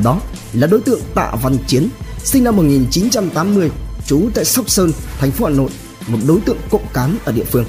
Đó 0.04 0.22
là 0.54 0.68
đối 0.68 0.82
tượng 0.82 1.00
Tạ 1.16 1.32
Văn 1.42 1.58
Chiến, 1.68 1.90
sinh 2.24 2.44
năm 2.44 2.56
1980, 2.56 3.72
trú 4.06 4.30
tại 4.34 4.46
Sóc 4.46 4.70
Sơn, 4.70 4.92
thành 5.20 5.32
phố 5.32 5.46
Hà 5.46 5.52
Nội, 5.52 5.70
một 6.10 6.20
đối 6.28 6.42
tượng 6.42 6.58
cộng 6.72 6.86
cán 6.94 7.18
ở 7.26 7.32
địa 7.32 7.44
phương. 7.44 7.66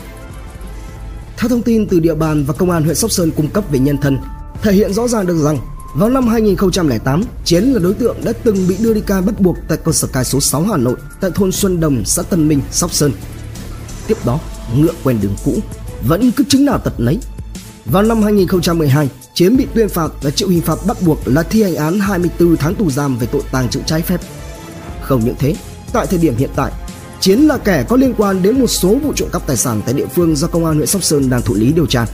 Theo 1.37 1.49
thông 1.49 1.63
tin 1.63 1.87
từ 1.87 2.01
địa 2.01 2.15
bàn 2.15 2.45
và 2.45 2.55
công 2.55 2.71
an 2.71 2.85
huyện 2.85 2.97
Sóc 2.97 3.11
Sơn 3.11 3.31
cung 3.37 3.49
cấp 3.49 3.65
về 3.71 3.79
nhân 3.79 3.99
thân, 3.99 4.19
thể 4.63 4.73
hiện 4.73 4.93
rõ 4.93 5.09
ràng 5.09 5.27
được 5.27 5.43
rằng 5.45 5.59
vào 5.95 6.11
năm 6.11 6.29
2008, 6.29 7.23
Chiến 7.45 7.65
là 7.65 7.79
đối 7.79 7.95
tượng 7.95 8.17
đã 8.25 8.33
từng 8.45 8.69
bị 8.69 8.77
đưa 8.81 8.95
đi 8.95 9.01
cai 9.01 9.23
bắt 9.23 9.41
buộc 9.41 9.57
tại 9.69 9.79
cơ 9.85 9.93
sở 9.93 10.09
cai 10.09 10.25
số 10.25 10.41
6 10.41 10.63
Hà 10.63 10.77
Nội 10.77 10.97
tại 11.21 11.31
thôn 11.35 11.53
Xuân 11.53 11.81
Đồng, 11.81 12.05
xã 12.05 12.23
Tân 12.23 12.49
Minh, 12.49 12.61
Sóc 12.71 12.93
Sơn. 12.93 13.13
Tiếp 14.07 14.17
đó, 14.25 14.41
ngựa 14.77 14.93
quen 15.05 15.19
đường 15.23 15.35
cũ, 15.45 15.59
vẫn 16.09 16.31
cứ 16.33 16.45
chứng 16.49 16.65
nào 16.65 16.79
tật 16.79 17.01
nấy. 17.01 17.19
Vào 17.87 18.03
năm 18.03 18.23
2012, 18.23 19.09
Chiến 19.35 19.57
bị 19.57 19.67
tuyên 19.75 19.89
phạt 19.89 20.09
và 20.23 20.31
chịu 20.31 20.49
hình 20.49 20.61
phạt 20.61 20.79
bắt 20.87 20.97
buộc 21.03 21.19
là 21.25 21.43
thi 21.43 21.63
hành 21.63 21.75
án 21.75 22.01
24 22.01 22.57
tháng 22.57 22.75
tù 22.75 22.91
giam 22.91 23.19
về 23.19 23.27
tội 23.27 23.43
tàng 23.53 23.69
trữ 23.69 23.81
trái 23.87 24.03
phép. 24.03 24.21
Không 25.01 25.25
những 25.25 25.35
thế, 25.39 25.55
tại 25.93 26.07
thời 26.07 26.19
điểm 26.19 26.37
hiện 26.37 26.51
tại, 26.57 26.73
Chiến 27.21 27.41
là 27.41 27.59
kẻ 27.59 27.85
có 27.89 27.97
liên 27.97 28.15
quan 28.19 28.43
đến 28.43 28.61
một 28.61 28.67
số 28.67 28.95
vụ 28.95 29.13
trộm 29.17 29.29
cắp 29.33 29.47
tài 29.47 29.57
sản 29.57 29.83
tại 29.85 29.95
địa 29.95 30.07
phương 30.15 30.37
do 30.37 30.47
công 30.47 30.67
an 30.67 30.75
huyện 30.75 30.87
Sóc 30.87 31.03
Sơn 31.03 31.31
đang 31.31 31.43
thụ 31.43 31.55
lý 31.55 31.73
điều 31.73 31.87
tra. 31.87 32.07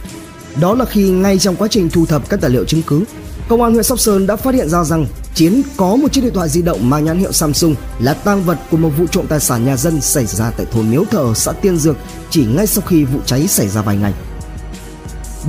Đó 0.61 0.75
là 0.75 0.85
khi 0.85 1.11
ngay 1.11 1.39
trong 1.39 1.57
quá 1.57 1.69
trình 1.71 1.91
thu 1.91 2.07
thập 2.07 2.29
các 2.29 2.41
tài 2.41 2.51
liệu 2.51 2.65
chứng 2.65 2.83
cứ, 2.83 3.05
Công 3.49 3.63
an 3.63 3.73
huyện 3.73 3.85
Sóc 3.85 4.01
Sơn 4.01 4.27
đã 4.27 4.37
phát 4.37 4.55
hiện 4.55 4.69
ra 4.69 4.85
rằng 4.85 5.07
Chiến 5.35 5.63
có 5.77 5.97
một 5.97 6.13
chiếc 6.13 6.21
điện 6.21 6.33
thoại 6.35 6.49
di 6.49 6.63
động 6.63 6.91
mang 6.91 7.05
nhãn 7.05 7.19
hiệu 7.19 7.33
Samsung 7.33 7.75
là 7.99 8.15
tang 8.15 8.45
vật 8.45 8.59
của 8.71 8.77
một 8.77 8.91
vụ 8.99 9.07
trộm 9.07 9.27
tài 9.29 9.41
sản 9.41 9.65
nhà 9.65 9.77
dân 9.77 10.01
xảy 10.01 10.27
ra 10.27 10.51
tại 10.51 10.67
thôn 10.73 10.91
Miếu 10.91 11.05
Thờ, 11.11 11.33
xã 11.35 11.53
Tiên 11.53 11.77
Dược 11.77 11.97
chỉ 12.31 12.45
ngay 12.45 12.67
sau 12.67 12.85
khi 12.87 13.05
vụ 13.05 13.21
cháy 13.27 13.47
xảy 13.49 13.69
ra 13.69 13.83
vài 13.83 13.97
ngày. 13.97 14.13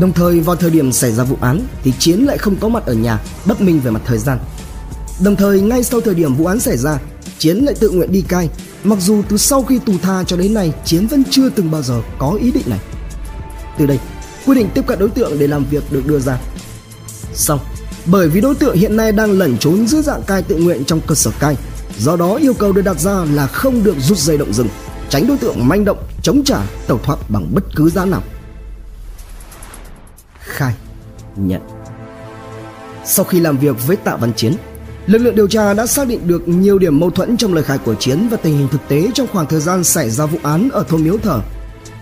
Đồng 0.02 0.14
thời 0.14 0.40
vào 0.40 0.56
thời 0.56 0.70
điểm 0.70 0.92
xảy 0.92 1.12
ra 1.12 1.24
vụ 1.24 1.38
án 1.42 1.62
thì 1.84 1.94
Chiến 2.00 2.26
lại 2.26 2.38
không 2.38 2.56
có 2.56 2.68
mặt 2.70 2.86
ở 2.86 2.94
nhà, 2.94 3.20
bất 3.46 3.62
minh 3.62 3.80
về 3.84 3.92
mặt 3.92 4.02
thời 4.06 4.18
gian. 4.18 4.40
Đồng 5.24 5.36
thời 5.36 5.62
ngay 5.62 5.84
sau 5.84 6.02
thời 6.02 6.16
điểm 6.16 6.36
vụ 6.36 6.46
án 6.46 6.60
xảy 6.60 6.78
ra, 6.78 7.00
Chiến 7.40 7.58
lại 7.58 7.76
tự 7.80 7.90
nguyện 7.90 8.12
đi 8.12 8.22
cai, 8.22 8.50
mặc 8.84 9.00
dù 9.02 9.22
từ 9.30 9.38
sau 9.38 9.64
khi 9.64 9.80
tù 9.80 9.94
tha 10.02 10.24
cho 10.24 10.38
đến 10.38 10.54
nay 10.54 10.74
Chiến 10.86 11.08
vẫn 11.08 11.24
chưa 11.30 11.50
từng 11.50 11.72
bao 11.72 11.82
giờ 11.82 12.02
có 12.18 12.38
ý 12.42 12.52
định 12.52 12.64
này. 12.66 12.80
Từ 13.78 13.86
đây, 13.86 14.00
quy 14.46 14.56
định 14.56 14.70
tiếp 14.74 14.88
cận 14.88 15.00
đối 15.00 15.10
tượng 15.10 15.40
để 15.40 15.48
làm 15.48 15.66
việc 15.70 15.84
được 15.92 16.08
đưa 16.08 16.20
ra. 16.20 16.38
Xong, 17.34 17.60
bởi 18.06 18.30
vì 18.30 18.42
đối 18.42 18.56
tượng 18.56 18.76
hiện 18.76 18.98
nay 18.98 19.12
đang 19.12 19.32
lẩn 19.32 19.58
trốn 19.58 19.88
dưới 19.88 20.02
dạng 20.02 20.24
cai 20.24 20.42
tự 20.42 20.56
nguyện 20.56 20.86
trong 20.86 21.02
cơ 21.08 21.16
sở 21.16 21.32
cai. 21.40 21.56
Do 21.98 22.16
đó 22.16 22.36
yêu 22.36 22.54
cầu 22.54 22.72
được 22.72 22.82
đặt 22.82 23.00
ra 23.00 23.26
là 23.34 23.48
không 23.48 23.84
được 23.84 23.96
rút 24.00 24.18
dây 24.18 24.38
động 24.38 24.54
rừng, 24.54 24.68
tránh 25.10 25.28
đối 25.28 25.38
tượng 25.38 25.68
manh 25.68 25.86
động, 25.86 25.98
chống 26.22 26.44
trả, 26.44 26.60
tẩu 26.88 26.98
thoát 27.04 27.30
bằng 27.30 27.48
bất 27.54 27.64
cứ 27.76 27.90
giá 27.90 28.06
nào. 28.06 28.24
Khai, 30.40 30.74
nhận. 31.36 31.62
Sau 33.06 33.26
khi 33.26 33.40
làm 33.40 33.58
việc 33.58 33.88
với 33.88 33.96
Tạ 33.96 34.16
Văn 34.16 34.34
Chiến, 34.34 34.54
lực 35.08 35.18
lượng 35.18 35.36
điều 35.36 35.48
tra 35.48 35.74
đã 35.74 35.88
xác 35.88 36.08
định 36.08 36.28
được 36.28 36.48
nhiều 36.48 36.80
điểm 36.80 37.00
mâu 37.00 37.10
thuẫn 37.10 37.38
trong 37.38 37.54
lời 37.54 37.64
khai 37.64 37.78
của 37.78 37.96
Chiến 37.96 38.28
và 38.32 38.38
tình 38.38 38.58
hình 38.58 38.68
thực 38.72 38.82
tế 38.88 39.10
trong 39.14 39.28
khoảng 39.32 39.48
thời 39.48 39.60
gian 39.60 39.84
xảy 39.84 40.10
ra 40.10 40.26
vụ 40.26 40.38
án 40.44 40.70
ở 40.70 40.84
thôn 40.90 41.04
Miếu 41.04 41.18
thở. 41.18 41.42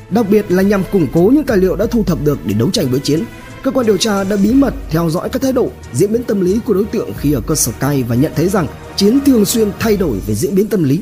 Đặc 0.09 0.25
biệt 0.29 0.51
là 0.51 0.63
nhằm 0.63 0.83
củng 0.91 1.07
cố 1.13 1.31
những 1.33 1.45
tài 1.45 1.57
liệu 1.57 1.75
đã 1.75 1.85
thu 1.85 2.03
thập 2.03 2.17
được 2.23 2.39
để 2.45 2.53
đấu 2.53 2.69
tranh 2.71 2.87
với 2.89 2.99
Chiến 2.99 3.23
cơ 3.63 3.71
quan 3.71 3.85
điều 3.85 3.97
tra 3.97 4.23
đã 4.23 4.35
bí 4.35 4.53
mật 4.53 4.73
theo 4.89 5.09
dõi 5.09 5.29
các 5.29 5.41
thái 5.41 5.53
độ, 5.53 5.69
diễn 5.93 6.11
biến 6.11 6.23
tâm 6.23 6.41
lý 6.41 6.59
của 6.65 6.73
đối 6.73 6.85
tượng 6.85 7.13
khi 7.17 7.33
ở 7.33 7.41
cơ 7.41 7.55
sở 7.55 7.71
cai 7.79 8.03
và 8.03 8.15
nhận 8.15 8.31
thấy 8.35 8.49
rằng 8.49 8.67
Chiến 8.95 9.19
thường 9.25 9.45
xuyên 9.45 9.71
thay 9.79 9.97
đổi 9.97 10.19
về 10.27 10.35
diễn 10.35 10.55
biến 10.55 10.67
tâm 10.67 10.83
lý. 10.83 11.01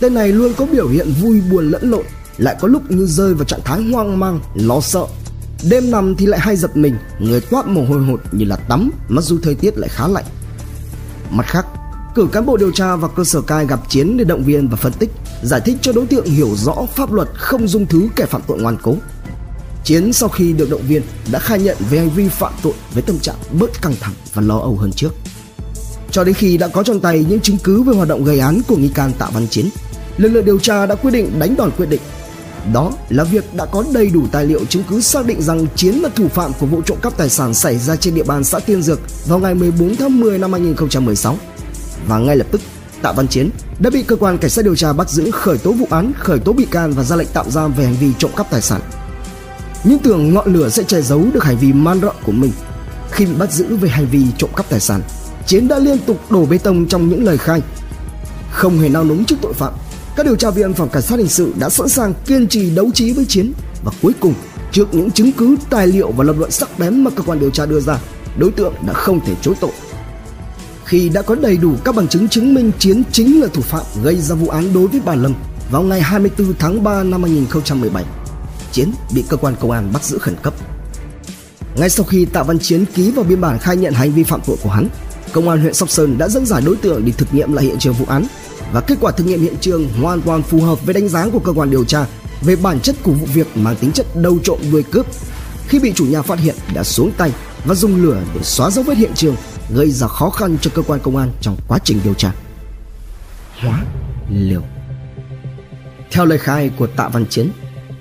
Tên 0.00 0.14
này 0.14 0.28
luôn 0.28 0.52
có 0.56 0.66
biểu 0.66 0.88
hiện 0.88 1.12
vui 1.20 1.40
buồn 1.50 1.70
lẫn 1.70 1.90
lộn, 1.90 2.04
lại 2.38 2.56
có 2.60 2.68
lúc 2.68 2.90
như 2.90 3.06
rơi 3.06 3.34
vào 3.34 3.44
trạng 3.44 3.60
thái 3.64 3.82
hoang 3.82 4.18
mang, 4.18 4.40
lo 4.54 4.80
sợ. 4.80 5.06
Đêm 5.70 5.90
nằm 5.90 6.14
thì 6.14 6.26
lại 6.26 6.40
hay 6.40 6.56
giật 6.56 6.76
mình, 6.76 6.96
người 7.18 7.40
toát 7.40 7.66
mồ 7.66 7.84
hôi 7.84 8.02
hột 8.02 8.20
như 8.32 8.44
là 8.44 8.56
tắm, 8.56 8.90
mặc 9.08 9.22
dù 9.22 9.38
thời 9.42 9.54
tiết 9.54 9.78
lại 9.78 9.88
khá 9.88 10.08
lạnh. 10.08 10.24
Mặt 11.34 11.46
khác, 11.46 11.66
cử 12.14 12.28
cán 12.32 12.46
bộ 12.46 12.56
điều 12.56 12.70
tra 12.70 12.96
vào 12.96 13.10
cơ 13.10 13.24
sở 13.24 13.40
cai 13.40 13.66
gặp 13.66 13.80
Chiến 13.88 14.16
để 14.16 14.24
động 14.24 14.44
viên 14.44 14.68
và 14.68 14.76
phân 14.76 14.92
tích, 14.92 15.10
giải 15.42 15.60
thích 15.64 15.76
cho 15.82 15.92
đối 15.92 16.06
tượng 16.06 16.24
hiểu 16.24 16.48
rõ 16.56 16.74
pháp 16.94 17.12
luật 17.12 17.28
không 17.34 17.68
dung 17.68 17.86
thứ 17.86 18.08
kẻ 18.16 18.26
phạm 18.26 18.42
tội 18.46 18.58
ngoan 18.58 18.76
cố. 18.82 18.96
Chiến 19.84 20.12
sau 20.12 20.28
khi 20.28 20.52
được 20.52 20.70
động 20.70 20.82
viên 20.88 21.02
đã 21.32 21.38
khai 21.38 21.60
nhận 21.60 21.76
về 21.90 21.98
hành 21.98 22.10
vi 22.10 22.28
phạm 22.28 22.52
tội 22.62 22.72
với 22.94 23.02
tâm 23.02 23.18
trạng 23.18 23.36
bớt 23.60 23.82
căng 23.82 23.94
thẳng 24.00 24.14
và 24.34 24.42
lo 24.42 24.58
âu 24.58 24.76
hơn 24.76 24.92
trước. 24.92 25.14
Cho 26.10 26.24
đến 26.24 26.34
khi 26.34 26.56
đã 26.56 26.68
có 26.68 26.82
trong 26.82 27.00
tay 27.00 27.26
những 27.28 27.40
chứng 27.40 27.58
cứ 27.64 27.82
về 27.82 27.96
hoạt 27.96 28.08
động 28.08 28.24
gây 28.24 28.38
án 28.38 28.60
của 28.68 28.76
nghi 28.76 28.88
can 28.94 29.12
Tạ 29.18 29.26
Văn 29.34 29.48
Chiến, 29.48 29.68
lực 30.16 30.28
lượng 30.28 30.44
điều 30.44 30.58
tra 30.58 30.86
đã 30.86 30.94
quyết 30.94 31.10
định 31.10 31.38
đánh 31.38 31.56
đòn 31.56 31.70
quyết 31.76 31.86
định. 31.86 32.00
Đó 32.72 32.92
là 33.08 33.24
việc 33.24 33.54
đã 33.54 33.66
có 33.66 33.84
đầy 33.94 34.10
đủ 34.10 34.26
tài 34.32 34.46
liệu 34.46 34.64
chứng 34.64 34.82
cứ 34.88 35.00
xác 35.00 35.26
định 35.26 35.42
rằng 35.42 35.66
Chiến 35.76 35.94
là 35.94 36.08
thủ 36.08 36.28
phạm 36.28 36.52
của 36.60 36.66
vụ 36.66 36.82
trộm 36.82 36.98
cắp 37.02 37.16
tài 37.16 37.28
sản 37.28 37.54
xảy 37.54 37.78
ra 37.78 37.96
trên 37.96 38.14
địa 38.14 38.24
bàn 38.24 38.44
xã 38.44 38.58
Tiên 38.58 38.82
Dược 38.82 39.00
vào 39.26 39.38
ngày 39.38 39.54
14 39.54 39.96
tháng 39.96 40.20
10 40.20 40.38
năm 40.38 40.52
2016. 40.52 41.36
Và 42.06 42.18
ngay 42.18 42.36
lập 42.36 42.46
tức, 42.50 42.60
Tạ 43.02 43.12
Văn 43.12 43.28
Chiến 43.28 43.50
đã 43.78 43.90
bị 43.90 44.02
cơ 44.02 44.16
quan 44.16 44.38
cảnh 44.38 44.50
sát 44.50 44.64
điều 44.64 44.76
tra 44.76 44.92
bắt 44.92 45.10
giữ 45.10 45.30
khởi 45.30 45.58
tố 45.58 45.72
vụ 45.72 45.86
án, 45.90 46.12
khởi 46.18 46.38
tố 46.38 46.52
bị 46.52 46.64
can 46.70 46.92
và 46.92 47.02
ra 47.02 47.16
lệnh 47.16 47.28
tạm 47.32 47.50
giam 47.50 47.72
về 47.72 47.84
hành 47.84 47.96
vi 48.00 48.12
trộm 48.18 48.30
cắp 48.36 48.50
tài 48.50 48.62
sản 48.62 48.80
nhưng 49.84 49.98
tưởng 49.98 50.34
ngọn 50.34 50.52
lửa 50.52 50.68
sẽ 50.68 50.82
che 50.82 51.00
giấu 51.00 51.24
được 51.34 51.44
hành 51.44 51.56
vi 51.56 51.72
man 51.72 52.00
rợ 52.00 52.12
của 52.24 52.32
mình. 52.32 52.52
Khi 53.10 53.26
bị 53.26 53.32
bắt 53.38 53.52
giữ 53.52 53.76
về 53.76 53.88
hành 53.88 54.06
vi 54.06 54.24
trộm 54.38 54.50
cắp 54.56 54.68
tài 54.68 54.80
sản, 54.80 55.00
Chiến 55.46 55.68
đã 55.68 55.78
liên 55.78 55.98
tục 55.98 56.30
đổ 56.30 56.46
bê 56.46 56.58
tông 56.58 56.86
trong 56.86 57.08
những 57.08 57.24
lời 57.24 57.38
khai. 57.38 57.62
Không 58.50 58.78
hề 58.78 58.88
nao 58.88 59.04
núng 59.04 59.24
trước 59.24 59.36
tội 59.42 59.52
phạm, 59.52 59.72
các 60.16 60.26
điều 60.26 60.36
tra 60.36 60.50
viên 60.50 60.74
phòng 60.74 60.88
cảnh 60.88 61.02
sát 61.02 61.18
hình 61.18 61.28
sự 61.28 61.52
đã 61.58 61.70
sẵn 61.70 61.88
sàng 61.88 62.14
kiên 62.26 62.48
trì 62.48 62.70
đấu 62.70 62.90
trí 62.94 63.12
với 63.12 63.24
Chiến 63.24 63.52
và 63.84 63.92
cuối 64.02 64.12
cùng 64.20 64.34
trước 64.72 64.94
những 64.94 65.10
chứng 65.10 65.32
cứ, 65.32 65.56
tài 65.70 65.86
liệu 65.86 66.10
và 66.10 66.24
lập 66.24 66.36
luận 66.38 66.50
sắc 66.50 66.78
bén 66.78 67.04
mà 67.04 67.10
cơ 67.10 67.22
quan 67.22 67.40
điều 67.40 67.50
tra 67.50 67.66
đưa 67.66 67.80
ra, 67.80 67.98
đối 68.38 68.50
tượng 68.50 68.74
đã 68.86 68.92
không 68.92 69.20
thể 69.26 69.34
chối 69.42 69.54
tội. 69.60 69.70
Khi 70.84 71.08
đã 71.08 71.22
có 71.22 71.34
đầy 71.34 71.56
đủ 71.56 71.72
các 71.84 71.94
bằng 71.94 72.08
chứng 72.08 72.28
chứng 72.28 72.54
minh 72.54 72.70
Chiến 72.78 73.02
chính 73.12 73.40
là 73.40 73.46
thủ 73.46 73.62
phạm 73.62 73.82
gây 74.02 74.16
ra 74.16 74.34
vụ 74.34 74.48
án 74.48 74.74
đối 74.74 74.86
với 74.86 75.00
bà 75.04 75.14
Lâm 75.14 75.34
vào 75.70 75.82
ngày 75.82 76.00
24 76.00 76.54
tháng 76.58 76.84
3 76.84 77.02
năm 77.02 77.22
2017, 77.22 78.04
Chiến 78.72 78.92
bị 79.14 79.24
cơ 79.28 79.36
quan 79.36 79.54
công 79.60 79.70
an 79.70 79.90
bắt 79.92 80.04
giữ 80.04 80.18
khẩn 80.18 80.34
cấp. 80.42 80.54
Ngay 81.76 81.90
sau 81.90 82.06
khi 82.06 82.24
Tạ 82.24 82.42
Văn 82.42 82.58
Chiến 82.58 82.84
ký 82.94 83.10
vào 83.10 83.24
biên 83.24 83.40
bản 83.40 83.58
khai 83.58 83.76
nhận 83.76 83.92
hành 83.94 84.12
vi 84.12 84.22
phạm 84.22 84.40
tội 84.46 84.56
của 84.62 84.70
hắn, 84.70 84.88
công 85.32 85.48
an 85.48 85.60
huyện 85.60 85.74
Sóc 85.74 85.90
Sơn 85.90 86.18
đã 86.18 86.28
dẫn 86.28 86.46
giải 86.46 86.62
đối 86.66 86.76
tượng 86.76 87.04
đi 87.04 87.12
thực 87.18 87.34
nghiệm 87.34 87.52
lại 87.52 87.64
hiện 87.64 87.78
trường 87.78 87.94
vụ 87.94 88.04
án 88.08 88.26
và 88.74 88.80
kết 88.80 88.98
quả 89.00 89.12
thực 89.12 89.26
nghiệm 89.26 89.40
hiện 89.40 89.54
trường 89.60 89.88
hoàn 90.02 90.22
toàn 90.22 90.42
phù 90.42 90.60
hợp 90.60 90.86
với 90.86 90.94
đánh 90.94 91.08
giá 91.08 91.28
của 91.32 91.38
cơ 91.38 91.52
quan 91.52 91.70
điều 91.70 91.84
tra 91.84 92.06
về 92.42 92.56
bản 92.56 92.80
chất 92.80 92.96
của 93.02 93.12
vụ 93.12 93.26
việc 93.34 93.46
mang 93.56 93.76
tính 93.76 93.92
chất 93.92 94.06
đầu 94.14 94.38
trộm 94.42 94.58
đuôi 94.72 94.82
cướp. 94.82 95.06
Khi 95.68 95.78
bị 95.78 95.92
chủ 95.92 96.06
nhà 96.06 96.22
phát 96.22 96.38
hiện 96.38 96.54
đã 96.74 96.82
xuống 96.82 97.10
tay, 97.16 97.32
và 97.64 97.74
dùng 97.74 98.02
lửa 98.02 98.22
để 98.34 98.40
xóa 98.42 98.70
dấu 98.70 98.84
vết 98.84 98.98
hiện 98.98 99.10
trường, 99.14 99.36
gây 99.74 99.90
ra 99.90 100.06
khó 100.06 100.30
khăn 100.30 100.56
cho 100.60 100.70
cơ 100.74 100.82
quan 100.82 101.00
công 101.00 101.16
an 101.16 101.30
trong 101.40 101.56
quá 101.68 101.78
trình 101.84 102.00
điều 102.04 102.14
tra. 102.14 102.32
Hóa 103.60 103.84
liều 104.30 104.62
Theo 106.10 106.24
lời 106.24 106.38
khai 106.38 106.70
của 106.78 106.86
Tạ 106.86 107.08
Văn 107.08 107.26
Chiến, 107.26 107.50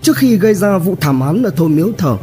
trước 0.01 0.18
khi 0.18 0.38
gây 0.38 0.53
ra 0.53 0.77
vụ 0.77 0.96
thảm 1.01 1.20
án 1.20 1.44
ở 1.44 1.50
thôn 1.50 1.75
Miếu 1.75 1.92
Thờ, 1.98 2.18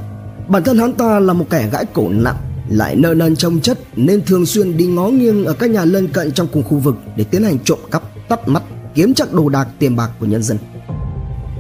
bản 0.49 0.65
thân 0.65 0.79
hắn 0.79 0.93
ta 0.93 1.19
là 1.19 1.33
một 1.33 1.47
kẻ 1.51 1.69
gãi 1.73 1.85
cổ 1.93 2.09
nặng, 2.09 2.37
lại 2.69 2.97
nợ 2.97 3.15
nần 3.15 3.37
trông 3.37 3.61
chất 3.61 3.79
nên 3.97 4.25
thường 4.25 4.47
xuyên 4.47 4.77
đi 4.77 4.87
ngó 4.87 5.09
nghiêng 5.09 5.45
ở 5.45 5.53
các 5.53 5.71
nhà 5.71 5.85
lân 5.85 6.09
cận 6.09 6.33
trong 6.33 6.49
cùng 6.53 6.63
khu 6.63 6.79
vực 6.79 6.97
để 7.17 7.25
tiến 7.25 7.45
hành 7.45 7.59
trộm 7.65 7.79
cắp, 7.91 8.03
tắt 8.31 8.49
mắt, 8.49 8.63
kiếm 8.95 9.15
chắc 9.15 9.33
đồ 9.33 9.49
đạc 9.49 9.69
tiền 9.79 9.97
bạc 9.97 10.11
của 10.21 10.27
nhân 10.27 10.43
dân. 10.43 10.59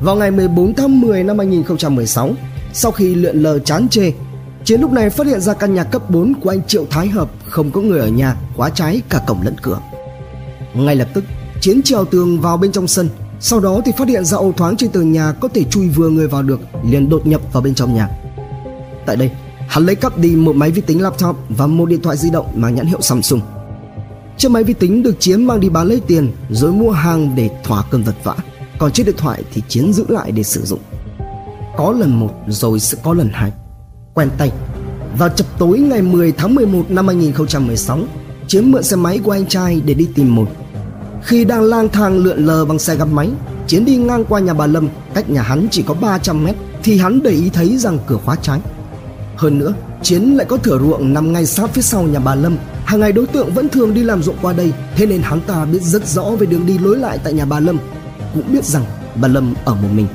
Vào 0.00 0.16
ngày 0.16 0.30
14 0.30 0.74
tháng 0.74 1.00
10 1.00 1.24
năm 1.24 1.38
2016, 1.38 2.30
sau 2.72 2.92
khi 2.92 3.14
lượn 3.14 3.42
lờ 3.42 3.58
chán 3.58 3.88
chê, 3.88 4.12
Chiến 4.64 4.80
lúc 4.80 4.92
này 4.92 5.10
phát 5.10 5.26
hiện 5.26 5.40
ra 5.40 5.54
căn 5.54 5.74
nhà 5.74 5.84
cấp 5.84 6.10
4 6.10 6.34
của 6.40 6.50
anh 6.50 6.62
Triệu 6.66 6.86
Thái 6.90 7.08
Hợp 7.08 7.30
không 7.44 7.70
có 7.70 7.80
người 7.80 8.00
ở 8.00 8.08
nhà, 8.08 8.36
khóa 8.56 8.70
trái 8.70 9.02
cả 9.08 9.22
cổng 9.26 9.42
lẫn 9.42 9.54
cửa. 9.62 9.80
Ngay 10.74 10.96
lập 10.96 11.08
tức, 11.14 11.24
Chiến 11.60 11.82
trèo 11.82 12.04
tường 12.04 12.40
vào 12.40 12.56
bên 12.56 12.72
trong 12.72 12.88
sân, 12.88 13.08
sau 13.40 13.60
đó 13.60 13.80
thì 13.84 13.92
phát 13.98 14.08
hiện 14.08 14.24
ra 14.24 14.36
ô 14.38 14.52
thoáng 14.56 14.76
trên 14.76 14.90
tường 14.90 15.12
nhà 15.12 15.32
có 15.40 15.48
thể 15.48 15.64
chui 15.64 15.88
vừa 15.88 16.08
người 16.08 16.28
vào 16.28 16.42
được, 16.42 16.60
liền 16.84 17.08
đột 17.08 17.26
nhập 17.26 17.40
vào 17.52 17.62
bên 17.62 17.74
trong 17.74 17.94
nhà. 17.94 18.08
Tại 19.06 19.16
đây, 19.16 19.30
hắn 19.68 19.86
lấy 19.86 19.94
cắp 19.96 20.18
đi 20.18 20.36
một 20.36 20.56
máy 20.56 20.70
vi 20.70 20.82
tính 20.82 21.02
laptop 21.02 21.36
và 21.48 21.66
một 21.66 21.86
điện 21.86 22.02
thoại 22.02 22.16
di 22.16 22.30
động 22.30 22.46
mang 22.54 22.74
nhãn 22.74 22.86
hiệu 22.86 23.00
Samsung. 23.00 23.40
Chiếc 24.40 24.50
máy 24.50 24.64
vi 24.64 24.75
tính 24.75 25.02
được 25.02 25.20
Chiến 25.20 25.44
mang 25.44 25.61
đi 25.61 25.68
bán 25.68 25.87
lấy 25.87 26.00
tiền 26.06 26.32
rồi 26.50 26.73
mua 26.73 26.90
hàng 26.90 27.37
để 27.37 27.50
thỏa 27.64 27.82
cơn 27.90 28.02
vật 28.02 28.14
vã 28.25 28.35
còn 28.78 28.92
chiếc 28.92 29.06
điện 29.06 29.14
thoại 29.18 29.42
thì 29.52 29.62
Chiến 29.68 29.92
giữ 29.92 30.04
lại 30.09 30.32
để 30.32 30.42
sử 30.42 30.64
dụng. 30.64 30.80
Có 31.76 31.92
lần 31.92 32.20
một 32.20 32.30
rồi 32.49 32.80
sẽ 32.80 32.99
có 33.04 33.14
lần 33.14 33.30
hai. 33.32 33.52
Quen 34.14 34.30
tay. 34.38 34.52
Vào 35.18 35.28
chập 35.28 35.47
tối 35.59 35.78
ngày 35.78 36.02
10 36.02 36.32
tháng 36.32 36.54
11 36.54 36.90
năm 36.90 37.06
2016, 37.06 37.99
Chiến 38.47 38.70
mượn 38.70 38.82
xe 38.82 38.97
máy 38.97 39.18
của 39.25 39.30
anh 39.30 39.47
trai 39.47 39.80
để 39.85 39.94
đi 39.94 40.09
tìm 40.14 40.35
một. 40.35 40.49
Khi 41.23 41.44
đang 41.44 41.62
lang 41.62 41.88
thang 41.88 42.18
lượn 42.18 42.47
lờ 42.47 42.64
bằng 42.64 42.78
xe 42.78 42.97
gắn 42.97 43.14
máy, 43.14 43.30
Chiến 43.66 43.85
đi 43.85 43.97
ngang 43.97 44.25
qua 44.25 44.40
nhà 44.40 44.54
bà 44.54 44.66
Lâm, 44.66 44.88
cách 45.14 45.30
nhà 45.30 45.42
hắn 45.42 45.68
chỉ 45.70 45.82
có 45.82 45.94
300 45.94 46.44
mét, 46.44 46.56
thì 46.82 46.99
hắn 46.99 47.23
để 47.23 47.30
ý 47.30 47.50
thấy 47.50 47.78
rằng 47.78 47.99
cửa 48.06 48.18
khóa 48.25 48.37
trái. 48.42 48.61
Hơn 49.37 49.59
nữa, 49.59 49.75
Chiến 50.02 50.23
lại 50.37 50.47
có 50.50 50.56
thửa 50.56 50.78
ruộng 50.78 51.14
nằm 51.14 51.32
ngay 51.32 51.47
sát 51.47 51.70
phía 51.70 51.82
sau 51.82 52.02
nhà 52.02 52.18
bà 52.18 52.35
Lâm. 52.35 52.56
Hàng 52.90 53.00
ngày 53.00 53.12
đối 53.12 53.26
tượng 53.26 53.54
vẫn 53.54 53.68
thường 53.68 53.94
đi 53.94 54.02
làm 54.02 54.23
ruộng 54.23 54.37
qua 54.42 54.52
đây, 54.52 54.73
thế 54.97 55.06
nên 55.06 55.23
hắn 55.23 55.40
ta 55.40 55.64
biết 55.64 55.82
rất 55.82 56.06
rõ 56.06 56.23
về 56.23 56.47
đường 56.47 56.66
đi 56.66 56.78
lối 56.78 56.99
lại 56.99 57.18
tại 57.25 57.32
nhà 57.32 57.44
bà 57.44 57.61
Lâm 57.61 57.78
cũng 58.35 58.52
biết 58.52 58.64
rằng 58.64 58.85
bà 59.14 59.28
Lâm 59.28 59.54
ở 59.64 59.75
một 59.75 59.88
mình. 59.94 60.06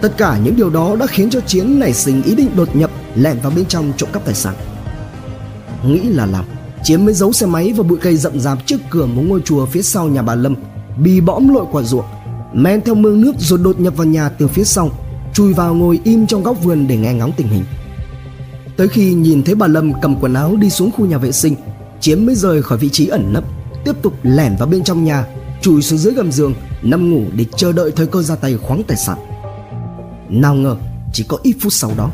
Tất 0.00 0.16
cả 0.16 0.38
những 0.44 0.56
điều 0.56 0.70
đó 0.70 0.96
đã 0.96 1.06
khiến 1.06 1.30
cho 1.30 1.40
Chiến 1.40 1.78
nảy 1.78 1.92
sinh 1.92 2.22
ý 2.22 2.34
định 2.34 2.50
đột 2.56 2.76
nhập 2.76 2.90
lẻn 3.14 3.38
vào 3.42 3.52
bên 3.56 3.66
trong 3.66 3.92
trộm 3.96 4.08
cắp 4.12 4.24
tài 4.24 4.34
sản. 4.34 4.54
Nghĩ 5.86 6.02
là 6.02 6.26
làm, 6.26 6.44
Chiến 6.82 7.04
mới 7.04 7.14
giấu 7.14 7.32
xe 7.32 7.46
máy 7.46 7.72
vào 7.72 7.84
bụi 7.84 7.98
cây 8.02 8.16
rậm 8.16 8.40
rạp 8.40 8.66
trước 8.66 8.78
cửa 8.90 9.06
một 9.06 9.22
ngôi 9.26 9.40
chùa 9.44 9.66
phía 9.66 9.82
sau 9.82 10.08
nhà 10.08 10.22
bà 10.22 10.34
Lâm, 10.34 10.54
bì 10.98 11.20
bõm 11.20 11.54
lội 11.54 11.64
qua 11.72 11.82
ruộng, 11.82 12.06
men 12.52 12.80
theo 12.80 12.94
mương 12.94 13.20
nước 13.20 13.32
rồi 13.38 13.58
đột 13.62 13.80
nhập 13.80 13.96
vào 13.96 14.06
nhà 14.06 14.28
từ 14.28 14.48
phía 14.48 14.64
sau, 14.64 14.90
chui 15.34 15.52
vào 15.52 15.74
ngồi 15.74 16.00
im 16.04 16.26
trong 16.26 16.42
góc 16.42 16.64
vườn 16.64 16.86
để 16.88 16.96
nghe 16.96 17.14
ngóng 17.14 17.32
tình 17.36 17.48
hình. 17.48 17.64
Tới 18.76 18.88
khi 18.88 19.14
nhìn 19.14 19.42
thấy 19.42 19.54
bà 19.54 19.66
Lâm 19.66 19.92
cầm 20.02 20.16
quần 20.20 20.34
áo 20.34 20.56
đi 20.56 20.70
xuống 20.70 20.90
khu 20.90 21.06
nhà 21.06 21.18
vệ 21.18 21.32
sinh, 21.32 21.54
Chiến 22.00 22.26
mới 22.26 22.34
rời 22.34 22.62
khỏi 22.62 22.78
vị 22.78 22.88
trí 22.88 23.06
ẩn 23.06 23.32
nấp, 23.32 23.44
tiếp 23.84 23.92
tục 24.02 24.14
lẻn 24.22 24.56
vào 24.58 24.68
bên 24.68 24.84
trong 24.84 25.04
nhà, 25.04 25.26
Chùi 25.60 25.82
xuống 25.82 25.98
dưới 25.98 26.14
gầm 26.14 26.32
giường 26.32 26.54
nằm 26.82 27.10
ngủ 27.10 27.22
để 27.36 27.44
chờ 27.56 27.72
đợi 27.72 27.90
thời 27.96 28.06
cơ 28.06 28.22
ra 28.22 28.36
tay 28.36 28.56
khoáng 28.56 28.82
tài 28.86 28.96
sản. 28.96 29.18
Nào 30.28 30.54
ngờ 30.54 30.76
chỉ 31.12 31.24
có 31.28 31.38
ít 31.42 31.56
phút 31.60 31.72
sau 31.72 31.90
đó 31.96 32.10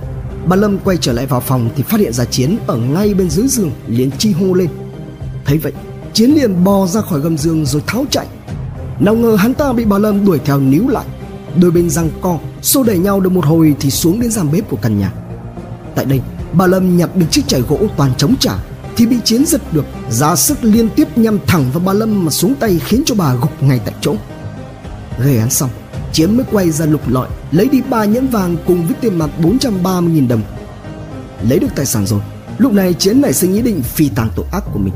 bà 0.46 0.56
lâm 0.56 0.78
quay 0.78 0.96
trở 0.96 1.12
lại 1.12 1.26
vào 1.26 1.40
phòng 1.40 1.70
thì 1.76 1.82
phát 1.82 2.00
hiện 2.00 2.12
ra 2.12 2.24
chiến 2.24 2.56
ở 2.66 2.76
ngay 2.76 3.14
bên 3.14 3.30
dưới 3.30 3.48
giường 3.48 3.70
liền 3.86 4.10
chi 4.18 4.32
hô 4.32 4.54
lên. 4.54 4.68
Thấy 5.44 5.58
vậy 5.58 5.72
chiến 6.12 6.30
liền 6.30 6.64
bò 6.64 6.86
ra 6.86 7.00
khỏi 7.00 7.20
gầm 7.20 7.38
giường 7.38 7.66
rồi 7.66 7.82
tháo 7.86 8.04
chạy. 8.10 8.26
Nào 9.00 9.14
ngờ 9.14 9.36
hắn 9.36 9.54
ta 9.54 9.72
bị 9.72 9.84
bà 9.84 9.98
lâm 9.98 10.24
đuổi 10.24 10.38
theo 10.44 10.60
níu 10.60 10.88
lại 10.88 11.06
đôi 11.60 11.70
bên 11.70 11.90
răng 11.90 12.10
co 12.20 12.38
xô 12.62 12.82
đẩy 12.82 12.98
nhau 12.98 13.20
được 13.20 13.32
một 13.32 13.44
hồi 13.44 13.74
thì 13.80 13.90
xuống 13.90 14.20
đến 14.20 14.30
giàn 14.30 14.52
bếp 14.52 14.70
của 14.70 14.76
căn 14.76 14.98
nhà. 14.98 15.12
Tại 15.94 16.04
đây 16.04 16.20
bà 16.52 16.66
lâm 16.66 16.96
nhặt 16.96 17.16
được 17.16 17.26
chiếc 17.30 17.42
chày 17.48 17.60
gỗ 17.60 17.78
toàn 17.96 18.12
chống 18.18 18.34
trả 18.40 18.52
thì 18.96 19.06
bị 19.06 19.16
chiến 19.24 19.46
giật 19.46 19.60
được. 19.72 19.84
Ra 20.10 20.36
sức 20.36 20.64
liên 20.64 20.88
tiếp 20.96 21.18
nhằm 21.18 21.38
thẳng 21.46 21.64
vào 21.72 21.82
bà 21.84 21.92
lâm 21.92 22.24
mà 22.24 22.30
xuống 22.30 22.54
tay 22.54 22.80
khiến 22.84 23.02
cho 23.06 23.14
bà 23.14 23.34
gục 23.34 23.62
ngay 23.62 23.80
tại 23.84 23.94
chỗ. 24.00 24.14
Gây 25.18 25.38
án 25.38 25.50
xong, 25.50 25.70
Chiến 26.12 26.36
mới 26.36 26.46
quay 26.52 26.70
ra 26.70 26.86
lục 26.86 27.08
lọi, 27.08 27.28
Lấy 27.50 27.68
đi 27.68 27.80
ba 27.90 28.04
nhẫn 28.04 28.26
vàng 28.26 28.56
cùng 28.66 28.86
với 28.86 28.96
tiền 29.00 29.18
mặt 29.18 29.30
430.000 29.42 30.28
đồng. 30.28 30.42
Lấy 31.48 31.58
được 31.58 31.68
tài 31.76 31.86
sản 31.86 32.06
rồi, 32.06 32.20
Lúc 32.58 32.72
này 32.72 32.94
Chiến 32.94 33.20
nảy 33.20 33.32
sinh 33.32 33.54
ý 33.54 33.62
định 33.62 33.82
phi 33.82 34.08
tàng 34.08 34.28
tội 34.36 34.46
ác 34.52 34.64
của 34.72 34.78
mình. 34.78 34.94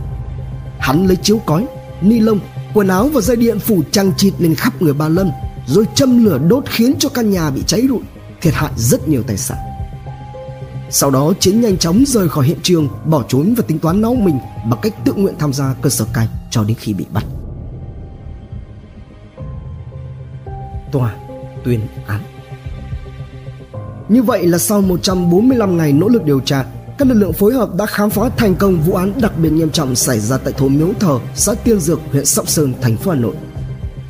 Hắn 0.79 1.07
lấy 1.07 1.17
chiếu 1.17 1.39
cói, 1.39 1.67
Ni 2.01 2.21
lông, 2.21 2.41
Quần 2.75 2.89
áo 2.89 3.09
và 3.09 3.21
dây 3.21 3.37
điện 3.37 3.59
phủ 3.59 3.83
trăng 3.91 4.13
chịt 4.17 4.35
lên 4.39 4.55
khắp 4.55 4.83
người 4.83 4.95
bà 4.95 5.09
Lâm, 5.09 5.31
Rồi 5.67 5.85
châm 5.95 6.25
lửa 6.25 6.39
đốt 6.49 6.65
khiến 6.67 6.95
cho 6.99 7.09
căn 7.09 7.31
nhà 7.31 7.51
bị 7.51 7.63
cháy 7.67 7.83
rụi, 7.89 8.01
Thiệt 8.41 8.55
hại 8.55 8.71
rất 8.77 9.09
nhiều 9.09 9.23
tài 9.23 9.37
sản 9.37 9.59
sau 10.91 11.11
đó 11.11 11.33
Chiến 11.41 11.61
nhanh 11.61 11.77
chóng 11.77 12.05
rời 12.07 12.29
khỏi 12.29 12.47
hiện 12.47 12.59
trường 12.63 12.89
Bỏ 13.05 13.25
trốn 13.29 13.55
và 13.57 13.65
tính 13.67 13.79
toán 13.79 14.01
nấu 14.01 14.15
mình 14.15 14.39
Bằng 14.71 14.81
cách 14.83 14.95
tự 15.05 15.13
nguyện 15.13 15.35
tham 15.39 15.53
gia 15.53 15.75
cơ 15.83 15.91
sở 15.91 16.05
cai 16.13 16.29
Cho 16.51 16.65
đến 16.65 16.77
khi 16.81 16.93
bị 16.93 17.07
bắt 17.13 17.25
tòa 20.93 21.15
tuyên 21.65 21.81
án. 22.07 22.21
Như 24.09 24.23
vậy 24.23 24.47
là 24.47 24.59
sau 24.59 24.81
145 24.81 25.77
ngày 25.77 25.93
nỗ 25.93 26.09
lực 26.09 26.25
điều 26.25 26.41
tra, 26.41 26.65
các 26.99 27.09
lực 27.09 27.15
lượng 27.15 27.33
phối 27.33 27.55
hợp 27.55 27.75
đã 27.75 27.87
khám 27.87 28.11
phá 28.11 28.29
thành 28.37 28.55
công 28.55 28.81
vụ 28.81 28.95
án 28.95 29.13
đặc 29.21 29.33
biệt 29.39 29.51
nghiêm 29.51 29.71
trọng 29.71 29.95
xảy 29.95 30.21
ra 30.21 30.39
tại 30.39 30.53
thôn 30.53 30.79
Miếu 30.79 30.89
Thờ, 31.01 31.19
xã 31.35 31.55
Tiên 31.55 31.81
Dược, 31.81 32.01
huyện 32.13 32.25
Sóc 32.25 32.49
Sơn, 32.49 32.75
thành 32.81 32.97
phố 32.97 33.11
Hà 33.11 33.17
Nội. 33.17 33.35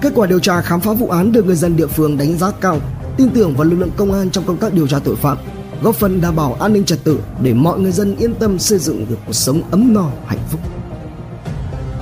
Kết 0.00 0.12
quả 0.14 0.26
điều 0.26 0.38
tra 0.38 0.60
khám 0.60 0.80
phá 0.80 0.92
vụ 0.92 1.08
án 1.08 1.32
được 1.32 1.46
người 1.46 1.56
dân 1.56 1.76
địa 1.76 1.86
phương 1.86 2.18
đánh 2.18 2.38
giá 2.38 2.50
cao, 2.60 2.80
tin 3.16 3.30
tưởng 3.30 3.54
vào 3.54 3.64
lực 3.64 3.76
lượng 3.76 3.90
công 3.96 4.12
an 4.12 4.30
trong 4.30 4.44
công 4.44 4.56
tác 4.56 4.74
điều 4.74 4.86
tra 4.86 4.98
tội 4.98 5.16
phạm, 5.16 5.38
góp 5.82 5.94
phần 5.94 6.20
đảm 6.20 6.36
bảo 6.36 6.56
an 6.60 6.72
ninh 6.72 6.84
trật 6.84 7.04
tự 7.04 7.18
để 7.42 7.54
mọi 7.54 7.78
người 7.78 7.92
dân 7.92 8.16
yên 8.16 8.34
tâm 8.34 8.58
xây 8.58 8.78
dựng 8.78 9.06
được 9.08 9.18
cuộc 9.26 9.32
sống 9.32 9.62
ấm 9.70 9.94
no, 9.94 10.10
hạnh 10.26 10.38
phúc. 10.50 10.60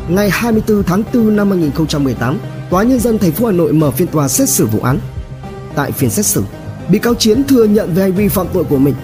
Ngày 0.09 0.31
24 0.31 0.83
tháng 0.83 1.03
4 1.15 1.37
năm 1.37 1.51
2018, 1.51 2.39
Tòa 2.71 2.83
nhân 2.83 3.01
dân 3.01 3.19
thành 3.19 3.33
phố 3.33 3.47
Hà 3.47 3.53
Nội 3.53 3.73
mở 3.73 3.91
phiên 3.91 4.09
tòa 4.09 4.29
xét 4.29 4.49
xử 4.49 4.67
vụ 4.67 4.81
án. 4.81 4.99
Tại 5.75 5.93
phiên 5.93 6.11
xét 6.11 6.27
xử, 6.27 6.45
bị 6.89 6.99
cáo 6.99 7.15
Chiến 7.15 7.45
thừa 7.45 7.65
nhận 7.65 7.95
về 7.95 8.03
hành 8.03 8.13
vi 8.13 8.29
phạm 8.29 8.47
tội 8.53 8.65
của 8.65 8.79
mình. 8.79 8.95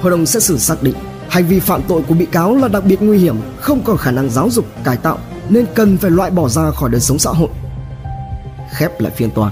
Hội 0.00 0.10
đồng 0.10 0.26
xét 0.26 0.42
xử 0.42 0.58
xác 0.58 0.82
định 0.82 0.94
hành 1.30 1.46
vi 1.46 1.60
phạm 1.60 1.82
tội 1.82 2.02
của 2.08 2.14
bị 2.14 2.26
cáo 2.26 2.56
là 2.56 2.68
đặc 2.68 2.84
biệt 2.84 3.02
nguy 3.02 3.18
hiểm, 3.18 3.36
không 3.60 3.80
còn 3.84 3.96
khả 3.96 4.10
năng 4.10 4.30
giáo 4.30 4.50
dục, 4.50 4.64
cải 4.84 4.96
tạo 4.96 5.18
nên 5.48 5.66
cần 5.74 5.96
phải 5.96 6.10
loại 6.10 6.30
bỏ 6.30 6.48
ra 6.48 6.70
khỏi 6.70 6.90
đời 6.90 7.00
sống 7.00 7.18
xã 7.18 7.30
hội. 7.30 7.48
Khép 8.70 9.00
lại 9.00 9.12
phiên 9.16 9.30
tòa, 9.30 9.50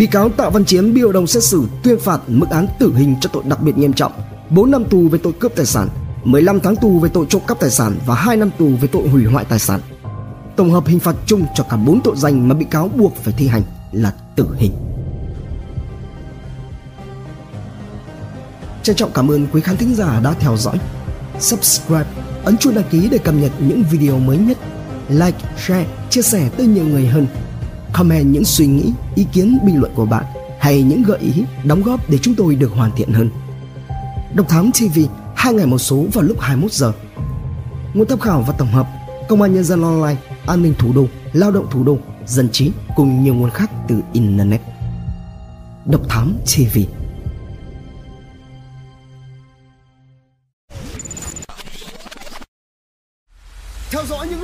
bị 0.00 0.06
cáo 0.06 0.28
Tạ 0.28 0.48
Văn 0.48 0.64
Chiến 0.64 0.94
bị 0.94 1.02
hội 1.02 1.12
đồng 1.12 1.26
xét 1.26 1.42
xử 1.42 1.64
tuyên 1.82 1.98
phạt 1.98 2.20
mức 2.26 2.46
án 2.50 2.66
tử 2.78 2.94
hình 2.96 3.14
cho 3.20 3.30
tội 3.32 3.42
đặc 3.46 3.62
biệt 3.62 3.78
nghiêm 3.78 3.92
trọng, 3.92 4.12
4 4.50 4.70
năm 4.70 4.84
tù 4.84 5.08
về 5.08 5.18
tội 5.22 5.32
cướp 5.32 5.52
tài 5.56 5.66
sản, 5.66 5.88
15 6.24 6.60
tháng 6.60 6.76
tù 6.76 6.98
về 6.98 7.08
tội 7.14 7.26
trộm 7.28 7.42
cắp 7.46 7.60
tài 7.60 7.70
sản 7.70 7.96
và 8.06 8.14
2 8.14 8.36
năm 8.36 8.50
tù 8.58 8.68
về 8.80 8.88
tội 8.92 9.08
hủy 9.08 9.24
hoại 9.24 9.44
tài 9.44 9.58
sản 9.58 9.80
tổng 10.60 10.70
hợp 10.70 10.86
hình 10.86 11.00
phạt 11.00 11.16
chung 11.26 11.46
cho 11.54 11.64
cả 11.64 11.76
bốn 11.76 12.00
tội 12.04 12.16
danh 12.16 12.48
mà 12.48 12.54
bị 12.54 12.66
cáo 12.70 12.88
buộc 12.88 13.16
phải 13.16 13.34
thi 13.36 13.48
hành 13.48 13.62
là 13.92 14.12
tử 14.36 14.46
hình. 14.56 14.72
Trân 18.82 18.96
trọng 18.96 19.10
cảm 19.14 19.30
ơn 19.30 19.46
quý 19.52 19.60
khán 19.60 19.76
thính 19.76 19.94
giả 19.94 20.20
đã 20.20 20.32
theo 20.32 20.56
dõi. 20.56 20.78
Subscribe, 21.38 22.06
ấn 22.44 22.56
chuông 22.56 22.74
đăng 22.74 22.84
ký 22.90 23.08
để 23.10 23.18
cập 23.18 23.34
nhật 23.34 23.52
những 23.58 23.82
video 23.90 24.18
mới 24.18 24.38
nhất. 24.38 24.58
Like, 25.08 25.38
share, 25.66 25.86
chia 26.10 26.22
sẻ 26.22 26.50
tới 26.56 26.66
nhiều 26.66 26.84
người 26.84 27.06
hơn. 27.06 27.26
Comment 27.92 28.32
những 28.32 28.44
suy 28.44 28.66
nghĩ, 28.66 28.92
ý 29.14 29.26
kiến, 29.32 29.58
bình 29.64 29.80
luận 29.80 29.92
của 29.94 30.06
bạn 30.06 30.24
hay 30.60 30.82
những 30.82 31.02
gợi 31.02 31.18
ý, 31.18 31.44
đóng 31.64 31.82
góp 31.82 32.10
để 32.10 32.18
chúng 32.18 32.34
tôi 32.34 32.54
được 32.54 32.72
hoàn 32.72 32.90
thiện 32.96 33.12
hơn. 33.12 33.30
Độc 34.34 34.48
Thám 34.48 34.70
TV, 34.72 35.00
hai 35.36 35.52
ngày 35.52 35.66
một 35.66 35.78
số 35.78 36.04
vào 36.12 36.24
lúc 36.24 36.40
21 36.40 36.72
giờ. 36.72 36.92
Nguồn 37.94 38.06
tham 38.06 38.18
khảo 38.18 38.44
và 38.46 38.54
tổng 38.58 38.72
hợp 38.72 38.86
Công 39.28 39.42
an 39.42 39.54
Nhân 39.54 39.64
dân 39.64 39.82
Online 39.82 40.20
an 40.46 40.62
ninh 40.62 40.74
thủ 40.78 40.92
đô, 40.92 41.06
lao 41.32 41.52
động 41.52 41.66
thủ 41.70 41.84
đô, 41.84 41.98
dân 42.26 42.48
trí 42.52 42.72
cùng 42.96 43.24
nhiều 43.24 43.34
nguồn 43.34 43.50
khác 43.50 43.70
từ 43.88 44.00
Internet. 44.12 44.60
Độc 45.86 46.00
Thám 46.08 46.34
TV 46.44 46.78